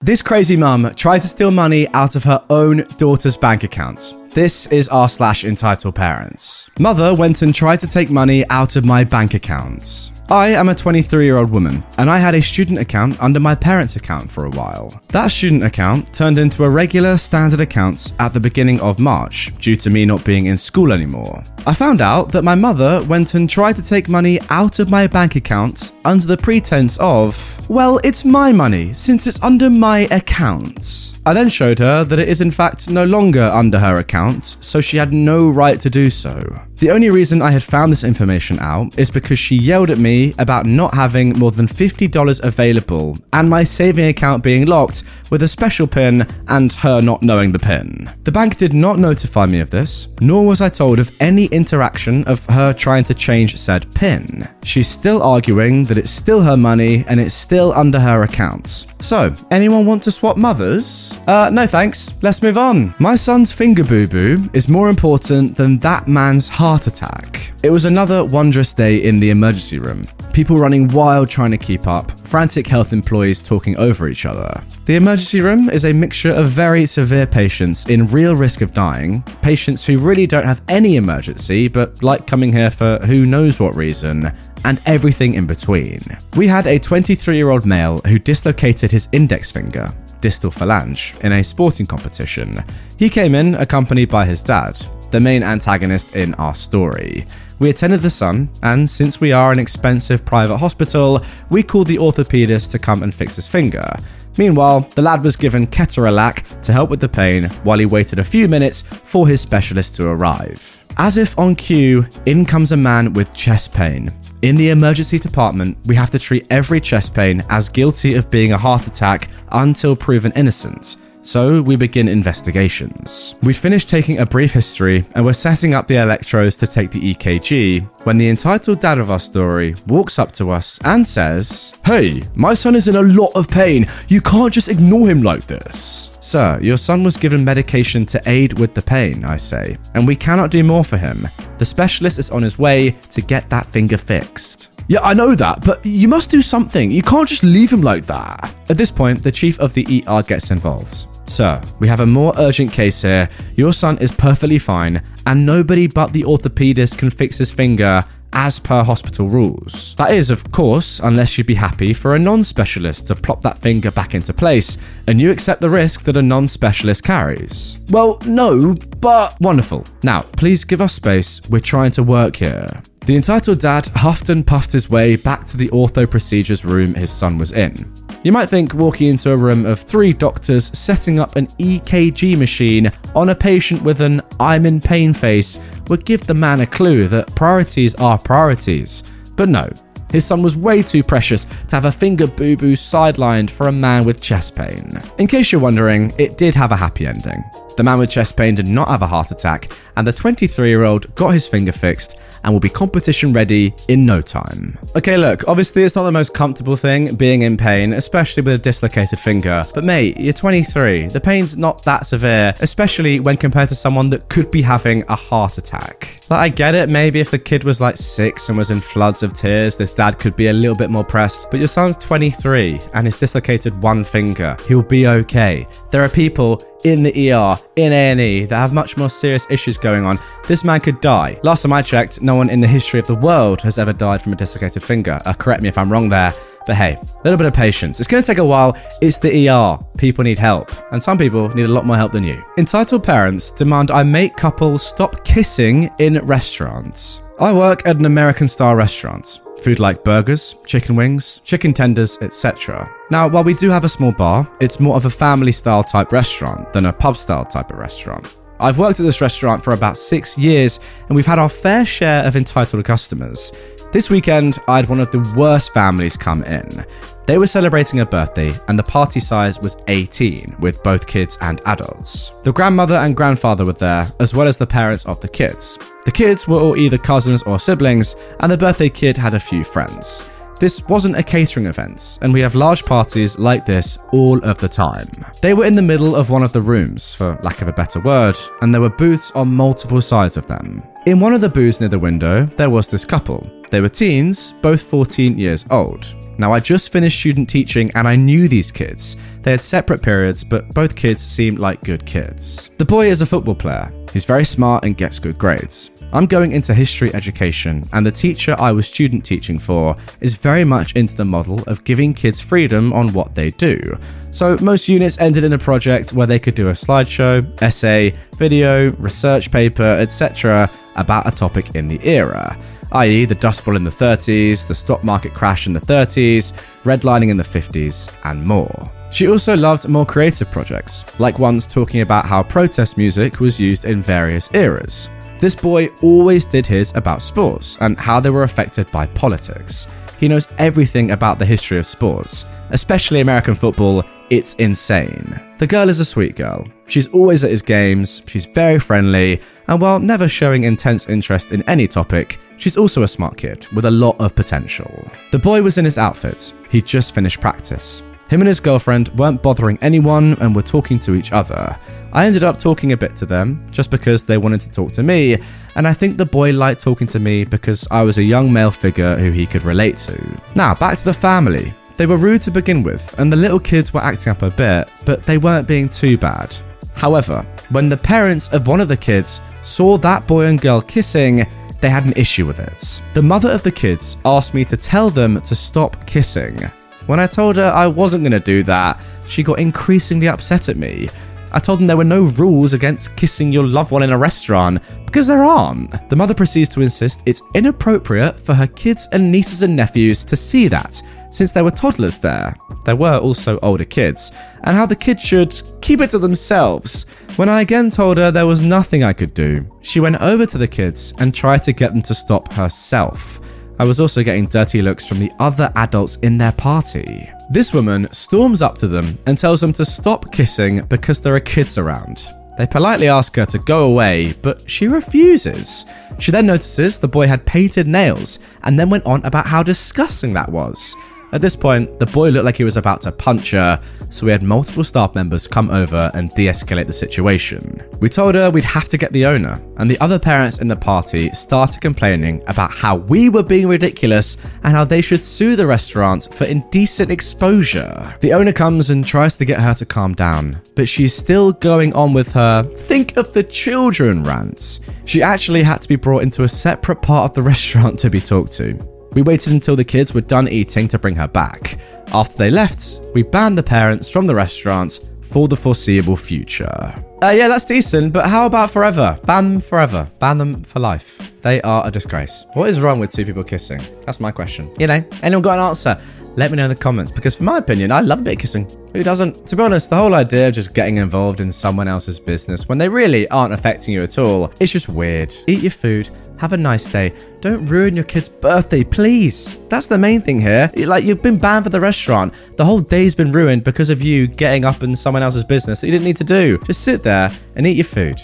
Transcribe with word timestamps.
This 0.00 0.22
crazy 0.22 0.56
mum 0.56 0.94
tried 0.94 1.22
to 1.22 1.26
steal 1.26 1.50
money 1.50 1.88
out 1.88 2.14
of 2.14 2.22
her 2.22 2.40
own 2.50 2.84
daughter's 2.98 3.36
bank 3.36 3.64
accounts. 3.64 4.14
This 4.28 4.68
is 4.68 4.88
r 4.90 5.08
slash 5.08 5.44
entitled 5.44 5.96
parents. 5.96 6.70
Mother 6.78 7.16
went 7.16 7.42
and 7.42 7.52
tried 7.52 7.80
to 7.80 7.88
take 7.88 8.08
money 8.08 8.48
out 8.48 8.76
of 8.76 8.84
my 8.84 9.02
bank 9.02 9.34
accounts. 9.34 10.12
I 10.30 10.48
am 10.50 10.68
a 10.68 10.74
23 10.74 11.24
year 11.24 11.38
old 11.38 11.50
woman, 11.50 11.82
and 11.96 12.08
I 12.08 12.18
had 12.18 12.36
a 12.36 12.42
student 12.42 12.78
account 12.78 13.20
under 13.20 13.40
my 13.40 13.56
parents' 13.56 13.96
account 13.96 14.30
for 14.30 14.44
a 14.44 14.50
while. 14.50 15.00
That 15.08 15.32
student 15.32 15.64
account 15.64 16.14
turned 16.14 16.38
into 16.38 16.64
a 16.64 16.70
regular 16.70 17.16
standard 17.16 17.60
account 17.60 18.12
at 18.20 18.32
the 18.34 18.38
beginning 18.38 18.78
of 18.80 19.00
March, 19.00 19.52
due 19.58 19.74
to 19.76 19.90
me 19.90 20.04
not 20.04 20.24
being 20.24 20.46
in 20.46 20.58
school 20.58 20.92
anymore. 20.92 21.42
I 21.66 21.74
found 21.74 22.02
out 22.02 22.30
that 22.32 22.44
my 22.44 22.54
mother 22.54 23.02
went 23.08 23.34
and 23.34 23.48
tried 23.48 23.76
to 23.76 23.82
take 23.82 24.08
money 24.08 24.38
out 24.50 24.78
of 24.78 24.90
my 24.90 25.06
bank 25.06 25.34
account 25.34 25.92
under 26.08 26.26
the 26.26 26.38
pretense 26.38 26.96
of, 27.00 27.68
well, 27.68 28.00
it's 28.02 28.24
my 28.24 28.50
money 28.50 28.94
since 28.94 29.26
it's 29.26 29.42
under 29.42 29.68
my 29.68 30.08
account. 30.10 31.12
I 31.26 31.34
then 31.34 31.50
showed 31.50 31.78
her 31.80 32.04
that 32.04 32.18
it 32.18 32.26
is 32.26 32.40
in 32.40 32.50
fact 32.50 32.88
no 32.88 33.04
longer 33.04 33.42
under 33.42 33.78
her 33.78 33.98
account, 33.98 34.56
so 34.60 34.80
she 34.80 34.96
had 34.96 35.12
no 35.12 35.50
right 35.50 35.78
to 35.78 35.90
do 35.90 36.08
so. 36.08 36.62
The 36.78 36.90
only 36.90 37.10
reason 37.10 37.42
I 37.42 37.50
had 37.50 37.62
found 37.62 37.90
this 37.90 38.04
information 38.04 38.58
out 38.60 38.96
is 38.98 39.10
because 39.10 39.38
she 39.38 39.56
yelled 39.56 39.90
at 39.90 39.98
me 39.98 40.32
about 40.38 40.64
not 40.64 40.94
having 40.94 41.36
more 41.36 41.50
than 41.50 41.66
$50 41.66 42.44
available 42.44 43.18
and 43.32 43.50
my 43.50 43.64
saving 43.64 44.06
account 44.06 44.44
being 44.44 44.66
locked 44.66 45.02
with 45.28 45.42
a 45.42 45.48
special 45.48 45.88
PIN 45.88 46.26
and 46.46 46.72
her 46.74 47.02
not 47.02 47.22
knowing 47.22 47.50
the 47.50 47.58
PIN. 47.58 48.08
The 48.22 48.32
bank 48.32 48.56
did 48.56 48.74
not 48.74 49.00
notify 49.00 49.44
me 49.46 49.58
of 49.58 49.70
this, 49.70 50.06
nor 50.20 50.46
was 50.46 50.60
I 50.60 50.68
told 50.68 51.00
of 51.00 51.10
any 51.20 51.46
interaction 51.46 52.24
of 52.24 52.46
her 52.46 52.72
trying 52.72 53.04
to 53.04 53.14
change 53.14 53.56
said 53.56 53.92
PIN. 53.94 54.48
She's 54.62 54.88
still 54.88 55.20
arguing 55.22 55.82
that 55.84 55.97
it's 55.98 56.10
still 56.10 56.40
her 56.40 56.56
money 56.56 57.04
and 57.08 57.20
it's 57.20 57.34
still 57.34 57.72
under 57.74 58.00
her 58.00 58.22
accounts. 58.22 58.86
So, 59.00 59.34
anyone 59.50 59.84
want 59.86 60.02
to 60.04 60.10
swap 60.10 60.36
mothers? 60.36 61.18
Uh, 61.26 61.50
no 61.52 61.66
thanks. 61.66 62.14
Let's 62.22 62.42
move 62.42 62.56
on. 62.56 62.94
My 62.98 63.16
son's 63.16 63.52
finger 63.52 63.84
boo 63.84 64.06
boo 64.06 64.48
is 64.54 64.68
more 64.68 64.88
important 64.88 65.56
than 65.56 65.78
that 65.78 66.08
man's 66.08 66.48
heart 66.48 66.86
attack. 66.86 67.52
It 67.62 67.70
was 67.70 67.84
another 67.84 68.24
wondrous 68.24 68.72
day 68.72 68.96
in 68.98 69.20
the 69.20 69.30
emergency 69.30 69.78
room. 69.78 70.06
People 70.38 70.56
running 70.56 70.86
wild 70.86 71.28
trying 71.28 71.50
to 71.50 71.58
keep 71.58 71.88
up, 71.88 72.16
frantic 72.20 72.64
health 72.64 72.92
employees 72.92 73.42
talking 73.42 73.76
over 73.76 74.08
each 74.08 74.24
other. 74.24 74.62
The 74.84 74.94
emergency 74.94 75.40
room 75.40 75.68
is 75.68 75.84
a 75.84 75.92
mixture 75.92 76.30
of 76.30 76.48
very 76.48 76.86
severe 76.86 77.26
patients 77.26 77.86
in 77.86 78.06
real 78.06 78.36
risk 78.36 78.60
of 78.60 78.72
dying, 78.72 79.22
patients 79.42 79.84
who 79.84 79.98
really 79.98 80.28
don't 80.28 80.46
have 80.46 80.62
any 80.68 80.94
emergency 80.94 81.66
but 81.66 82.04
like 82.04 82.28
coming 82.28 82.52
here 82.52 82.70
for 82.70 82.98
who 82.98 83.26
knows 83.26 83.58
what 83.58 83.74
reason, 83.74 84.32
and 84.64 84.80
everything 84.86 85.34
in 85.34 85.48
between. 85.48 86.00
We 86.36 86.46
had 86.46 86.68
a 86.68 86.78
23 86.78 87.36
year 87.36 87.50
old 87.50 87.66
male 87.66 88.00
who 88.06 88.20
dislocated 88.20 88.92
his 88.92 89.08
index 89.10 89.50
finger, 89.50 89.92
distal 90.20 90.52
phalange, 90.52 91.18
in 91.24 91.32
a 91.32 91.42
sporting 91.42 91.86
competition. 91.86 92.62
He 92.96 93.10
came 93.10 93.34
in 93.34 93.56
accompanied 93.56 94.08
by 94.08 94.24
his 94.24 94.44
dad, 94.44 94.78
the 95.10 95.20
main 95.20 95.42
antagonist 95.42 96.14
in 96.16 96.34
our 96.34 96.54
story. 96.54 97.26
We 97.58 97.70
attended 97.70 98.00
the 98.00 98.10
son, 98.10 98.48
and 98.62 98.88
since 98.88 99.20
we 99.20 99.32
are 99.32 99.52
an 99.52 99.58
expensive 99.58 100.24
private 100.24 100.58
hospital, 100.58 101.24
we 101.50 101.62
called 101.62 101.88
the 101.88 101.98
orthopedist 101.98 102.70
to 102.70 102.78
come 102.78 103.02
and 103.02 103.14
fix 103.14 103.36
his 103.36 103.48
finger. 103.48 103.92
Meanwhile, 104.36 104.88
the 104.94 105.02
lad 105.02 105.24
was 105.24 105.34
given 105.34 105.66
ketorolac 105.66 106.62
to 106.62 106.72
help 106.72 106.90
with 106.90 107.00
the 107.00 107.08
pain 107.08 107.44
while 107.64 107.78
he 107.78 107.86
waited 107.86 108.20
a 108.20 108.24
few 108.24 108.46
minutes 108.46 108.82
for 108.82 109.26
his 109.26 109.40
specialist 109.40 109.96
to 109.96 110.08
arrive. 110.08 110.84
As 110.96 111.18
if 111.18 111.36
on 111.38 111.56
cue, 111.56 112.06
in 112.26 112.44
comes 112.44 112.72
a 112.72 112.76
man 112.76 113.12
with 113.12 113.32
chest 113.34 113.72
pain. 113.72 114.10
In 114.42 114.54
the 114.54 114.70
emergency 114.70 115.18
department, 115.18 115.76
we 115.86 115.96
have 115.96 116.12
to 116.12 116.18
treat 116.18 116.46
every 116.50 116.80
chest 116.80 117.14
pain 117.14 117.44
as 117.50 117.68
guilty 117.68 118.14
of 118.14 118.30
being 118.30 118.52
a 118.52 118.58
heart 118.58 118.86
attack 118.86 119.28
until 119.50 119.96
proven 119.96 120.32
innocent. 120.36 120.96
So 121.28 121.60
we 121.60 121.76
begin 121.76 122.08
investigations. 122.08 123.34
We'd 123.42 123.54
finished 123.58 123.90
taking 123.90 124.20
a 124.20 124.24
brief 124.24 124.50
history 124.50 125.04
and 125.14 125.26
we're 125.26 125.34
setting 125.34 125.74
up 125.74 125.86
the 125.86 125.96
electrodes 125.96 126.56
to 126.56 126.66
take 126.66 126.90
the 126.90 127.14
EKG 127.14 127.86
when 128.06 128.16
the 128.16 128.30
entitled 128.30 128.80
dad 128.80 128.96
of 128.96 129.10
our 129.10 129.20
story 129.20 129.74
walks 129.88 130.18
up 130.18 130.32
to 130.32 130.50
us 130.50 130.80
and 130.84 131.06
says, 131.06 131.78
Hey, 131.84 132.22
my 132.34 132.54
son 132.54 132.74
is 132.74 132.88
in 132.88 132.96
a 132.96 133.02
lot 133.02 133.32
of 133.34 133.46
pain. 133.46 133.86
You 134.08 134.22
can't 134.22 134.54
just 134.54 134.70
ignore 134.70 135.06
him 135.06 135.22
like 135.22 135.46
this. 135.46 136.16
Sir, 136.22 136.58
your 136.62 136.78
son 136.78 137.02
was 137.02 137.18
given 137.18 137.44
medication 137.44 138.06
to 138.06 138.22
aid 138.24 138.58
with 138.58 138.72
the 138.72 138.80
pain, 138.80 139.26
I 139.26 139.36
say, 139.36 139.76
and 139.92 140.08
we 140.08 140.16
cannot 140.16 140.50
do 140.50 140.64
more 140.64 140.82
for 140.82 140.96
him. 140.96 141.28
The 141.58 141.66
specialist 141.66 142.18
is 142.18 142.30
on 142.30 142.42
his 142.42 142.58
way 142.58 142.92
to 143.10 143.20
get 143.20 143.50
that 143.50 143.66
finger 143.66 143.98
fixed. 143.98 144.70
Yeah, 144.88 145.00
I 145.02 145.12
know 145.12 145.34
that, 145.34 145.62
but 145.62 145.84
you 145.84 146.08
must 146.08 146.30
do 146.30 146.40
something. 146.40 146.90
You 146.90 147.02
can't 147.02 147.28
just 147.28 147.42
leave 147.42 147.70
him 147.70 147.82
like 147.82 148.06
that. 148.06 148.54
At 148.70 148.78
this 148.78 148.90
point, 148.90 149.22
the 149.22 149.30
chief 149.30 149.60
of 149.60 149.74
the 149.74 150.02
ER 150.08 150.22
gets 150.22 150.50
involved. 150.50 151.17
Sir, 151.28 151.60
we 151.78 151.88
have 151.88 152.00
a 152.00 152.06
more 152.06 152.32
urgent 152.38 152.72
case 152.72 153.02
here. 153.02 153.28
Your 153.54 153.72
son 153.72 153.98
is 153.98 154.10
perfectly 154.10 154.58
fine, 154.58 155.02
and 155.26 155.44
nobody 155.44 155.86
but 155.86 156.12
the 156.12 156.22
orthopedist 156.22 156.98
can 156.98 157.10
fix 157.10 157.38
his 157.38 157.50
finger 157.50 158.04
as 158.32 158.58
per 158.58 158.82
hospital 158.82 159.28
rules. 159.28 159.94
That 159.96 160.12
is, 160.12 160.30
of 160.30 160.50
course, 160.52 161.00
unless 161.00 161.36
you'd 161.36 161.46
be 161.46 161.54
happy 161.54 161.92
for 161.92 162.14
a 162.14 162.18
non 162.18 162.44
specialist 162.44 163.06
to 163.08 163.14
plop 163.14 163.42
that 163.42 163.58
finger 163.58 163.90
back 163.90 164.14
into 164.14 164.32
place 164.32 164.78
and 165.06 165.20
you 165.20 165.30
accept 165.30 165.60
the 165.60 165.70
risk 165.70 166.04
that 166.04 166.16
a 166.16 166.22
non 166.22 166.48
specialist 166.48 167.04
carries. 167.04 167.78
Well, 167.90 168.18
no, 168.26 168.74
but 169.00 169.40
wonderful. 169.40 169.84
Now, 170.02 170.22
please 170.22 170.64
give 170.64 170.80
us 170.80 170.94
space. 170.94 171.40
We're 171.48 171.60
trying 171.60 171.92
to 171.92 172.02
work 172.02 172.36
here. 172.36 172.82
The 173.06 173.16
entitled 173.16 173.60
dad 173.60 173.86
huffed 173.88 174.28
and 174.28 174.46
puffed 174.46 174.72
his 174.72 174.90
way 174.90 175.16
back 175.16 175.44
to 175.46 175.56
the 175.56 175.68
ortho 175.68 176.08
procedures 176.10 176.64
room 176.64 176.94
his 176.94 177.10
son 177.10 177.38
was 177.38 177.52
in. 177.52 177.90
You 178.28 178.32
might 178.32 178.50
think 178.50 178.74
walking 178.74 179.08
into 179.08 179.32
a 179.32 179.36
room 179.38 179.64
of 179.64 179.80
three 179.80 180.12
doctors 180.12 180.70
setting 180.78 181.18
up 181.18 181.36
an 181.36 181.46
EKG 181.46 182.36
machine 182.36 182.90
on 183.14 183.30
a 183.30 183.34
patient 183.34 183.80
with 183.80 184.02
an 184.02 184.20
I'm 184.38 184.66
in 184.66 184.82
pain 184.82 185.14
face 185.14 185.58
would 185.88 186.04
give 186.04 186.26
the 186.26 186.34
man 186.34 186.60
a 186.60 186.66
clue 186.66 187.08
that 187.08 187.34
priorities 187.34 187.94
are 187.94 188.18
priorities. 188.18 189.02
But 189.34 189.48
no, 189.48 189.70
his 190.10 190.26
son 190.26 190.42
was 190.42 190.56
way 190.56 190.82
too 190.82 191.02
precious 191.02 191.46
to 191.68 191.76
have 191.76 191.86
a 191.86 191.90
finger 191.90 192.26
boo 192.26 192.54
boo 192.54 192.74
sidelined 192.74 193.48
for 193.48 193.68
a 193.68 193.72
man 193.72 194.04
with 194.04 194.20
chest 194.20 194.54
pain. 194.54 195.00
In 195.16 195.26
case 195.26 195.50
you're 195.50 195.62
wondering, 195.62 196.12
it 196.18 196.36
did 196.36 196.54
have 196.54 196.70
a 196.70 196.76
happy 196.76 197.06
ending. 197.06 197.42
The 197.78 197.82
man 197.82 197.98
with 197.98 198.10
chest 198.10 198.36
pain 198.36 198.54
did 198.54 198.68
not 198.68 198.88
have 198.88 199.00
a 199.00 199.06
heart 199.06 199.30
attack, 199.30 199.72
and 199.96 200.06
the 200.06 200.12
23 200.12 200.68
year 200.68 200.84
old 200.84 201.14
got 201.14 201.32
his 201.32 201.46
finger 201.46 201.72
fixed 201.72 202.18
and 202.44 202.52
will 202.52 202.60
be 202.60 202.68
competition 202.68 203.32
ready 203.32 203.74
in 203.88 204.06
no 204.06 204.20
time. 204.20 204.78
Okay, 204.96 205.16
look, 205.16 205.46
obviously 205.48 205.84
it's 205.84 205.96
not 205.96 206.04
the 206.04 206.12
most 206.12 206.34
comfortable 206.34 206.76
thing 206.76 207.14
being 207.16 207.42
in 207.42 207.56
pain, 207.56 207.92
especially 207.92 208.42
with 208.42 208.54
a 208.54 208.58
dislocated 208.58 209.18
finger. 209.18 209.64
But 209.74 209.84
mate, 209.84 210.18
you're 210.18 210.32
23. 210.32 211.08
The 211.08 211.20
pain's 211.20 211.56
not 211.56 211.82
that 211.84 212.06
severe, 212.06 212.54
especially 212.60 213.20
when 213.20 213.36
compared 213.36 213.68
to 213.70 213.74
someone 213.74 214.10
that 214.10 214.28
could 214.28 214.50
be 214.50 214.62
having 214.62 215.04
a 215.08 215.16
heart 215.16 215.58
attack. 215.58 216.20
Like, 216.30 216.40
I 216.40 216.48
get 216.48 216.74
it, 216.74 216.88
maybe 216.88 217.20
if 217.20 217.30
the 217.30 217.38
kid 217.38 217.64
was 217.64 217.80
like 217.80 217.96
six 217.96 218.48
and 218.48 218.58
was 218.58 218.70
in 218.70 218.80
floods 218.80 219.22
of 219.22 219.32
tears, 219.34 219.76
this 219.76 219.94
dad 219.94 220.18
could 220.18 220.36
be 220.36 220.48
a 220.48 220.52
little 220.52 220.76
bit 220.76 220.90
more 220.90 221.04
pressed. 221.04 221.50
But 221.50 221.58
your 221.58 221.68
son's 221.68 221.96
23 221.96 222.80
and 222.94 223.06
he's 223.06 223.16
dislocated 223.16 223.80
one 223.82 224.04
finger. 224.04 224.56
He'll 224.66 224.82
be 224.82 225.06
okay. 225.06 225.66
There 225.90 226.02
are 226.02 226.08
people 226.08 226.62
in 226.84 227.02
the 227.02 227.32
ER, 227.32 227.56
in 227.76 227.92
A&E, 227.92 228.46
that 228.46 228.56
have 228.56 228.72
much 228.72 228.96
more 228.96 229.10
serious 229.10 229.46
issues 229.50 229.76
going 229.76 230.04
on. 230.04 230.18
This 230.46 230.64
man 230.64 230.80
could 230.80 231.00
die. 231.00 231.38
Last 231.42 231.62
time 231.62 231.72
I 231.72 231.82
checked, 231.82 232.22
no 232.22 232.34
one 232.34 232.50
in 232.50 232.60
the 232.60 232.66
history 232.66 233.00
of 233.00 233.06
the 233.06 233.14
world 233.14 233.60
has 233.62 233.78
ever 233.78 233.92
died 233.92 234.22
from 234.22 234.32
a 234.32 234.36
dislocated 234.36 234.82
finger. 234.82 235.20
Uh, 235.24 235.34
correct 235.34 235.62
me 235.62 235.68
if 235.68 235.78
I'm 235.78 235.90
wrong 235.90 236.08
there. 236.08 236.32
But 236.66 236.76
hey, 236.76 236.98
a 237.00 237.22
little 237.24 237.38
bit 237.38 237.46
of 237.46 237.54
patience. 237.54 237.98
It's 237.98 238.06
going 238.06 238.22
to 238.22 238.26
take 238.26 238.36
a 238.36 238.44
while. 238.44 238.76
It's 239.00 239.16
the 239.16 239.48
ER. 239.48 239.78
People 239.96 240.22
need 240.22 240.38
help. 240.38 240.70
And 240.92 241.02
some 241.02 241.16
people 241.16 241.48
need 241.48 241.64
a 241.64 241.68
lot 241.68 241.86
more 241.86 241.96
help 241.96 242.12
than 242.12 242.24
you. 242.24 242.44
Entitled 242.58 243.02
parents 243.02 243.50
demand 243.50 243.90
I 243.90 244.02
make 244.02 244.36
couples 244.36 244.86
stop 244.86 245.24
kissing 245.24 245.90
in 245.98 246.18
restaurants. 246.26 247.22
I 247.40 247.52
work 247.52 247.86
at 247.86 247.96
an 247.96 248.04
American 248.04 248.48
style 248.48 248.74
restaurant. 248.74 249.40
Food 249.62 249.78
like 249.80 250.04
burgers, 250.04 250.56
chicken 250.66 250.94
wings, 250.94 251.40
chicken 251.44 251.72
tenders, 251.72 252.18
etc. 252.20 252.92
Now, 253.10 253.26
while 253.26 253.44
we 253.44 253.54
do 253.54 253.70
have 253.70 253.84
a 253.84 253.88
small 253.88 254.12
bar, 254.12 254.46
it's 254.60 254.80
more 254.80 254.94
of 254.94 255.06
a 255.06 255.10
family 255.10 255.52
style 255.52 255.82
type 255.82 256.12
restaurant 256.12 256.72
than 256.74 256.86
a 256.86 256.92
pub 256.92 257.16
style 257.16 257.44
type 257.44 257.70
of 257.70 257.78
restaurant. 257.78 258.38
I've 258.60 258.76
worked 258.76 259.00
at 259.00 259.04
this 259.04 259.22
restaurant 259.22 259.64
for 259.64 259.72
about 259.72 259.96
six 259.96 260.36
years 260.36 260.78
and 261.08 261.16
we've 261.16 261.24
had 261.24 261.38
our 261.38 261.48
fair 261.48 261.86
share 261.86 262.24
of 262.24 262.36
entitled 262.36 262.84
customers. 262.84 263.52
This 263.92 264.10
weekend, 264.10 264.58
I 264.68 264.76
had 264.76 264.90
one 264.90 265.00
of 265.00 265.10
the 265.10 265.20
worst 265.34 265.72
families 265.72 266.18
come 266.18 266.42
in. 266.44 266.84
They 267.24 267.38
were 267.38 267.46
celebrating 267.46 268.00
a 268.00 268.06
birthday, 268.06 268.54
and 268.68 268.78
the 268.78 268.82
party 268.82 269.20
size 269.20 269.58
was 269.60 269.78
18, 269.86 270.56
with 270.60 270.82
both 270.82 271.06
kids 271.06 271.38
and 271.40 271.62
adults. 271.64 272.32
The 272.42 272.52
grandmother 272.52 272.96
and 272.96 273.16
grandfather 273.16 273.64
were 273.64 273.72
there, 273.72 274.06
as 274.20 274.34
well 274.34 274.46
as 274.46 274.58
the 274.58 274.66
parents 274.66 275.06
of 275.06 275.20
the 275.20 275.28
kids. 275.28 275.78
The 276.04 276.12
kids 276.12 276.46
were 276.46 276.58
all 276.58 276.76
either 276.76 276.98
cousins 276.98 277.42
or 277.44 277.58
siblings, 277.58 278.14
and 278.40 278.52
the 278.52 278.58
birthday 278.58 278.90
kid 278.90 279.16
had 279.16 279.32
a 279.32 279.40
few 279.40 279.64
friends. 279.64 280.30
This 280.60 280.82
wasn't 280.88 281.16
a 281.16 281.22
catering 281.22 281.66
event, 281.66 282.18
and 282.20 282.32
we 282.34 282.40
have 282.40 282.56
large 282.56 282.84
parties 282.84 283.38
like 283.38 283.64
this 283.64 283.96
all 284.10 284.42
of 284.44 284.58
the 284.58 284.68
time. 284.68 285.08
They 285.40 285.54
were 285.54 285.64
in 285.64 285.76
the 285.76 285.82
middle 285.82 286.16
of 286.16 286.30
one 286.30 286.42
of 286.42 286.52
the 286.52 286.60
rooms, 286.60 287.14
for 287.14 287.38
lack 287.44 287.62
of 287.62 287.68
a 287.68 287.72
better 287.72 288.00
word, 288.00 288.36
and 288.60 288.74
there 288.74 288.80
were 288.80 288.88
booths 288.88 289.30
on 289.36 289.54
multiple 289.54 290.00
sides 290.00 290.36
of 290.36 290.48
them. 290.48 290.82
In 291.06 291.20
one 291.20 291.32
of 291.32 291.40
the 291.40 291.48
booths 291.48 291.78
near 291.78 291.88
the 291.88 291.98
window, 291.98 292.44
there 292.44 292.70
was 292.70 292.88
this 292.88 293.04
couple. 293.04 293.48
They 293.70 293.80
were 293.80 293.88
teens, 293.88 294.52
both 294.60 294.82
14 294.82 295.38
years 295.38 295.64
old. 295.70 296.12
Now, 296.38 296.52
I 296.52 296.60
just 296.60 296.92
finished 296.92 297.18
student 297.18 297.48
teaching 297.48 297.90
and 297.96 298.06
I 298.06 298.14
knew 298.14 298.46
these 298.46 298.70
kids. 298.70 299.16
They 299.42 299.50
had 299.50 299.60
separate 299.60 300.02
periods, 300.02 300.44
but 300.44 300.72
both 300.72 300.94
kids 300.94 301.20
seemed 301.20 301.58
like 301.58 301.82
good 301.82 302.06
kids. 302.06 302.70
The 302.78 302.84
boy 302.84 303.08
is 303.08 303.22
a 303.22 303.26
football 303.26 303.56
player. 303.56 303.92
He's 304.12 304.24
very 304.24 304.44
smart 304.44 304.84
and 304.84 304.96
gets 304.96 305.18
good 305.18 305.36
grades. 305.36 305.90
I'm 306.12 306.26
going 306.26 306.52
into 306.52 306.72
history 306.72 307.14
education, 307.14 307.84
and 307.92 308.06
the 308.06 308.10
teacher 308.10 308.56
I 308.58 308.72
was 308.72 308.86
student 308.86 309.26
teaching 309.26 309.58
for 309.58 309.94
is 310.20 310.34
very 310.34 310.64
much 310.64 310.92
into 310.94 311.14
the 311.14 311.26
model 311.26 311.62
of 311.66 311.84
giving 311.84 312.14
kids 312.14 312.40
freedom 312.40 312.94
on 312.94 313.12
what 313.12 313.34
they 313.34 313.50
do. 313.50 313.98
So, 314.38 314.56
most 314.60 314.86
units 314.86 315.18
ended 315.18 315.42
in 315.42 315.52
a 315.52 315.58
project 315.58 316.12
where 316.12 316.28
they 316.28 316.38
could 316.38 316.54
do 316.54 316.68
a 316.68 316.72
slideshow, 316.72 317.44
essay, 317.60 318.14
video, 318.36 318.92
research 318.92 319.50
paper, 319.50 319.82
etc., 319.82 320.70
about 320.94 321.26
a 321.26 321.32
topic 321.32 321.74
in 321.74 321.88
the 321.88 321.98
era, 322.04 322.56
i.e., 322.92 323.24
the 323.24 323.34
Dust 323.34 323.64
Bowl 323.64 323.74
in 323.74 323.82
the 323.82 323.90
30s, 323.90 324.64
the 324.64 324.76
stock 324.76 325.02
market 325.02 325.34
crash 325.34 325.66
in 325.66 325.72
the 325.72 325.80
30s, 325.80 326.52
redlining 326.84 327.30
in 327.30 327.36
the 327.36 327.42
50s, 327.42 328.14
and 328.26 328.44
more. 328.44 328.88
She 329.10 329.26
also 329.26 329.56
loved 329.56 329.88
more 329.88 330.06
creative 330.06 330.52
projects, 330.52 331.04
like 331.18 331.40
ones 331.40 331.66
talking 331.66 332.02
about 332.02 332.24
how 332.24 332.44
protest 332.44 332.96
music 332.96 333.40
was 333.40 333.58
used 333.58 333.86
in 333.86 334.00
various 334.00 334.48
eras. 334.54 335.08
This 335.40 335.56
boy 335.56 335.88
always 336.00 336.46
did 336.46 336.64
his 336.64 336.94
about 336.94 337.22
sports 337.22 337.76
and 337.80 337.98
how 337.98 338.20
they 338.20 338.30
were 338.30 338.44
affected 338.44 338.88
by 338.92 339.06
politics. 339.06 339.88
He 340.20 340.28
knows 340.28 340.46
everything 340.58 341.10
about 341.10 341.40
the 341.40 341.46
history 341.46 341.80
of 341.80 341.86
sports, 341.86 342.44
especially 342.70 343.18
American 343.18 343.56
football. 343.56 344.04
It's 344.30 344.52
insane. 344.54 345.40
The 345.56 345.66
girl 345.66 345.88
is 345.88 346.00
a 346.00 346.04
sweet 346.04 346.36
girl. 346.36 346.66
She's 346.86 347.06
always 347.08 347.44
at 347.44 347.50
his 347.50 347.62
games, 347.62 348.22
she's 348.26 348.44
very 348.44 348.78
friendly, 348.78 349.40
and 349.68 349.80
while 349.80 349.98
never 349.98 350.28
showing 350.28 350.64
intense 350.64 351.08
interest 351.08 351.50
in 351.50 351.62
any 351.62 351.88
topic, 351.88 352.38
she's 352.58 352.76
also 352.76 353.04
a 353.04 353.08
smart 353.08 353.38
kid 353.38 353.66
with 353.74 353.86
a 353.86 353.90
lot 353.90 354.20
of 354.20 354.34
potential. 354.34 355.10
The 355.32 355.38
boy 355.38 355.62
was 355.62 355.78
in 355.78 355.86
his 355.86 355.96
outfit, 355.96 356.52
he'd 356.68 356.84
just 356.84 357.14
finished 357.14 357.40
practice. 357.40 358.02
Him 358.28 358.42
and 358.42 358.48
his 358.48 358.60
girlfriend 358.60 359.08
weren't 359.18 359.42
bothering 359.42 359.78
anyone 359.80 360.36
and 360.40 360.54
were 360.54 360.60
talking 360.60 360.98
to 361.00 361.14
each 361.14 361.32
other. 361.32 361.74
I 362.12 362.26
ended 362.26 362.44
up 362.44 362.58
talking 362.58 362.92
a 362.92 362.96
bit 362.98 363.16
to 363.16 363.26
them 363.26 363.66
just 363.70 363.90
because 363.90 364.24
they 364.24 364.36
wanted 364.36 364.60
to 364.60 364.70
talk 364.70 364.92
to 364.92 365.02
me, 365.02 365.38
and 365.74 365.88
I 365.88 365.94
think 365.94 366.18
the 366.18 366.26
boy 366.26 366.52
liked 366.52 366.82
talking 366.82 367.06
to 367.08 367.18
me 367.18 367.44
because 367.44 367.88
I 367.90 368.02
was 368.02 368.18
a 368.18 368.22
young 368.22 368.52
male 368.52 368.70
figure 368.70 369.16
who 369.16 369.30
he 369.30 369.46
could 369.46 369.62
relate 369.62 369.96
to. 369.98 370.40
Now, 370.54 370.74
back 370.74 370.98
to 370.98 371.04
the 371.06 371.14
family. 371.14 371.72
They 371.98 372.06
were 372.06 372.16
rude 372.16 372.42
to 372.42 372.52
begin 372.52 372.84
with, 372.84 373.12
and 373.18 373.30
the 373.30 373.36
little 373.36 373.58
kids 373.58 373.92
were 373.92 374.00
acting 374.00 374.30
up 374.30 374.42
a 374.42 374.50
bit, 374.50 374.88
but 375.04 375.26
they 375.26 375.36
weren't 375.36 375.66
being 375.66 375.88
too 375.88 376.16
bad. 376.16 376.56
However, 376.94 377.44
when 377.70 377.88
the 377.88 377.96
parents 377.96 378.46
of 378.48 378.68
one 378.68 378.80
of 378.80 378.86
the 378.86 378.96
kids 378.96 379.40
saw 379.62 379.98
that 379.98 380.24
boy 380.28 380.44
and 380.44 380.60
girl 380.60 380.80
kissing, 380.80 381.44
they 381.80 381.90
had 381.90 382.06
an 382.06 382.12
issue 382.16 382.46
with 382.46 382.60
it. 382.60 383.02
The 383.14 383.22
mother 383.22 383.50
of 383.50 383.64
the 383.64 383.72
kids 383.72 384.16
asked 384.24 384.54
me 384.54 384.64
to 384.66 384.76
tell 384.76 385.10
them 385.10 385.40
to 385.40 385.54
stop 385.56 386.06
kissing. 386.06 386.58
When 387.06 387.18
I 387.18 387.26
told 387.26 387.56
her 387.56 387.72
I 387.74 387.88
wasn't 387.88 388.22
going 388.22 388.30
to 388.30 388.40
do 388.40 388.62
that, 388.62 389.00
she 389.26 389.42
got 389.42 389.58
increasingly 389.58 390.28
upset 390.28 390.68
at 390.68 390.76
me. 390.76 391.08
I 391.50 391.58
told 391.58 391.80
them 391.80 391.88
there 391.88 391.96
were 391.96 392.04
no 392.04 392.24
rules 392.24 392.74
against 392.74 393.16
kissing 393.16 393.50
your 393.50 393.66
loved 393.66 393.90
one 393.90 394.04
in 394.04 394.12
a 394.12 394.18
restaurant, 394.18 394.82
because 395.04 395.26
there 395.26 395.42
aren't. 395.42 396.08
The 396.10 396.16
mother 396.16 396.34
proceeds 396.34 396.68
to 396.70 396.82
insist 396.82 397.22
it's 397.26 397.42
inappropriate 397.54 398.38
for 398.38 398.54
her 398.54 398.66
kids 398.68 399.08
and 399.12 399.32
nieces 399.32 399.62
and 399.62 399.74
nephews 399.74 400.24
to 400.26 400.36
see 400.36 400.68
that, 400.68 401.02
since 401.30 401.52
there 401.52 401.64
were 401.64 401.70
toddlers 401.70 402.18
there. 402.18 402.54
There 402.84 402.96
were 402.96 403.18
also 403.18 403.58
older 403.60 403.84
kids, 403.84 404.32
and 404.64 404.76
how 404.76 404.86
the 404.86 404.96
kids 404.96 405.20
should 405.22 405.60
keep 405.80 406.00
it 406.00 406.10
to 406.10 406.18
themselves. 406.18 407.06
When 407.36 407.48
I 407.48 407.60
again 407.60 407.90
told 407.90 408.18
her 408.18 408.30
there 408.30 408.46
was 408.46 408.60
nothing 408.62 409.04
I 409.04 409.12
could 409.12 409.34
do, 409.34 409.64
she 409.82 410.00
went 410.00 410.20
over 410.20 410.46
to 410.46 410.58
the 410.58 410.68
kids 410.68 411.12
and 411.18 411.34
tried 411.34 411.62
to 411.64 411.72
get 411.72 411.92
them 411.92 412.02
to 412.02 412.14
stop 412.14 412.52
herself. 412.52 413.40
I 413.78 413.84
was 413.84 414.00
also 414.00 414.24
getting 414.24 414.46
dirty 414.46 414.82
looks 414.82 415.06
from 415.06 415.20
the 415.20 415.30
other 415.38 415.70
adults 415.76 416.16
in 416.16 416.36
their 416.36 416.52
party. 416.52 417.30
This 417.50 417.72
woman 417.72 418.12
storms 418.12 418.60
up 418.60 418.76
to 418.78 418.88
them 418.88 419.16
and 419.26 419.38
tells 419.38 419.60
them 419.60 419.72
to 419.74 419.84
stop 419.84 420.32
kissing 420.32 420.84
because 420.86 421.20
there 421.20 421.34
are 421.34 421.40
kids 421.40 421.78
around. 421.78 422.26
They 422.58 422.66
politely 422.66 423.06
ask 423.06 423.36
her 423.36 423.46
to 423.46 423.58
go 423.60 423.84
away, 423.84 424.32
but 424.42 424.68
she 424.68 424.88
refuses. 424.88 425.84
She 426.18 426.32
then 426.32 426.46
notices 426.46 426.98
the 426.98 427.06
boy 427.06 427.28
had 427.28 427.46
painted 427.46 427.86
nails 427.86 428.40
and 428.64 428.76
then 428.76 428.90
went 428.90 429.06
on 429.06 429.24
about 429.24 429.46
how 429.46 429.62
disgusting 429.62 430.32
that 430.32 430.50
was. 430.50 430.96
At 431.30 431.42
this 431.42 431.56
point, 431.56 431.98
the 431.98 432.06
boy 432.06 432.30
looked 432.30 432.46
like 432.46 432.56
he 432.56 432.64
was 432.64 432.78
about 432.78 433.02
to 433.02 433.12
punch 433.12 433.50
her, 433.50 433.80
so 434.08 434.24
we 434.24 434.32
had 434.32 434.42
multiple 434.42 434.82
staff 434.82 435.14
members 435.14 435.46
come 435.46 435.70
over 435.70 436.10
and 436.14 436.30
de 436.30 436.46
escalate 436.46 436.86
the 436.86 436.92
situation. 436.92 437.82
We 438.00 438.08
told 438.08 438.34
her 438.34 438.50
we'd 438.50 438.64
have 438.64 438.88
to 438.88 438.96
get 438.96 439.12
the 439.12 439.26
owner, 439.26 439.60
and 439.76 439.90
the 439.90 440.00
other 440.00 440.18
parents 440.18 440.58
in 440.58 440.68
the 440.68 440.76
party 440.76 441.28
started 441.30 441.82
complaining 441.82 442.42
about 442.46 442.70
how 442.70 442.96
we 442.96 443.28
were 443.28 443.42
being 443.42 443.68
ridiculous 443.68 444.38
and 444.62 444.72
how 444.72 444.84
they 444.84 445.02
should 445.02 445.24
sue 445.24 445.54
the 445.54 445.66
restaurant 445.66 446.32
for 446.32 446.46
indecent 446.46 447.10
exposure. 447.10 448.16
The 448.20 448.32
owner 448.32 448.52
comes 448.52 448.88
and 448.88 449.04
tries 449.04 449.36
to 449.36 449.44
get 449.44 449.60
her 449.60 449.74
to 449.74 449.84
calm 449.84 450.14
down, 450.14 450.62
but 450.74 450.88
she's 450.88 451.14
still 451.14 451.52
going 451.52 451.92
on 451.94 452.14
with 452.14 452.32
her 452.32 452.62
think 452.62 453.18
of 453.18 453.34
the 453.34 453.42
children 453.42 454.22
rants. 454.22 454.80
She 455.04 455.22
actually 455.22 455.62
had 455.62 455.82
to 455.82 455.88
be 455.88 455.96
brought 455.96 456.22
into 456.22 456.44
a 456.44 456.48
separate 456.48 457.02
part 457.02 457.30
of 457.30 457.34
the 457.34 457.42
restaurant 457.52 457.98
to 457.98 458.08
be 458.08 458.20
talked 458.20 458.52
to. 458.54 458.97
We 459.18 459.22
waited 459.22 459.52
until 459.52 459.74
the 459.74 459.82
kids 459.82 460.14
were 460.14 460.20
done 460.20 460.46
eating 460.46 460.86
to 460.86 460.96
bring 460.96 461.16
her 461.16 461.26
back. 461.26 461.80
After 462.12 462.36
they 462.36 462.52
left, 462.52 463.00
we 463.14 463.24
banned 463.24 463.58
the 463.58 463.64
parents 463.64 464.08
from 464.08 464.28
the 464.28 464.34
restaurant 464.36 465.00
for 465.24 465.48
the 465.48 465.56
foreseeable 465.56 466.14
future. 466.16 466.94
Uh, 467.20 467.30
yeah, 467.30 467.48
that's 467.48 467.64
decent, 467.64 468.12
but 468.12 468.28
how 468.28 468.46
about 468.46 468.70
forever? 468.70 469.18
Ban 469.24 469.54
them 469.54 469.60
forever. 469.60 470.08
Ban 470.20 470.38
them 470.38 470.62
for 470.62 470.78
life. 470.78 471.32
They 471.42 471.60
are 471.62 471.84
a 471.84 471.90
disgrace. 471.90 472.46
What 472.54 472.68
is 472.68 472.78
wrong 472.78 473.00
with 473.00 473.10
two 473.10 473.24
people 473.26 473.42
kissing? 473.42 473.80
That's 474.06 474.20
my 474.20 474.30
question. 474.30 474.72
You 474.78 474.86
know, 474.86 475.04
anyone 475.20 475.42
got 475.42 475.58
an 475.58 475.64
answer? 475.64 476.00
Let 476.38 476.52
me 476.52 476.56
know 476.56 476.66
in 476.66 476.70
the 476.70 476.76
comments 476.76 477.10
because, 477.10 477.34
for 477.34 477.42
my 477.42 477.58
opinion, 477.58 477.90
I 477.90 477.98
love 477.98 478.20
a 478.20 478.22
bit 478.22 478.34
of 478.34 478.38
kissing. 478.38 478.70
Who 478.92 479.02
doesn't? 479.02 479.44
To 479.48 479.56
be 479.56 479.62
honest, 479.64 479.90
the 479.90 479.96
whole 479.96 480.14
idea 480.14 480.46
of 480.46 480.54
just 480.54 480.72
getting 480.72 480.98
involved 480.98 481.40
in 481.40 481.50
someone 481.50 481.88
else's 481.88 482.20
business 482.20 482.68
when 482.68 482.78
they 482.78 482.88
really 482.88 483.28
aren't 483.30 483.52
affecting 483.52 483.92
you 483.92 484.04
at 484.04 484.18
all 484.18 484.52
is 484.60 484.70
just 484.70 484.88
weird. 484.88 485.34
Eat 485.48 485.62
your 485.62 485.72
food, 485.72 486.10
have 486.36 486.52
a 486.52 486.56
nice 486.56 486.86
day. 486.86 487.12
Don't 487.40 487.66
ruin 487.66 487.96
your 487.96 488.04
kid's 488.04 488.28
birthday, 488.28 488.84
please. 488.84 489.58
That's 489.68 489.88
the 489.88 489.98
main 489.98 490.22
thing 490.22 490.38
here. 490.38 490.70
Like, 490.76 491.02
you've 491.02 491.24
been 491.24 491.38
banned 491.38 491.64
for 491.64 491.70
the 491.70 491.80
restaurant. 491.80 492.32
The 492.56 492.64
whole 492.64 492.82
day's 492.82 493.16
been 493.16 493.32
ruined 493.32 493.64
because 493.64 493.90
of 493.90 494.00
you 494.00 494.28
getting 494.28 494.64
up 494.64 494.84
in 494.84 494.94
someone 494.94 495.24
else's 495.24 495.42
business 495.42 495.80
that 495.80 495.88
you 495.88 495.92
didn't 495.92 496.04
need 496.04 496.18
to 496.18 496.24
do. 496.24 496.58
Just 496.58 496.84
sit 496.84 497.02
there 497.02 497.32
and 497.56 497.66
eat 497.66 497.76
your 497.76 497.84
food. 497.84 498.22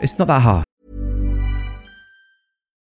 It's 0.00 0.20
not 0.20 0.28
that 0.28 0.40
hard. 0.40 0.64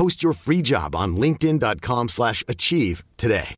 Post 0.00 0.22
your 0.22 0.32
free 0.32 0.62
job 0.62 0.96
on 0.96 1.18
linkedin.com 1.18 2.08
slash 2.08 2.42
achieve 2.48 3.04
today. 3.18 3.54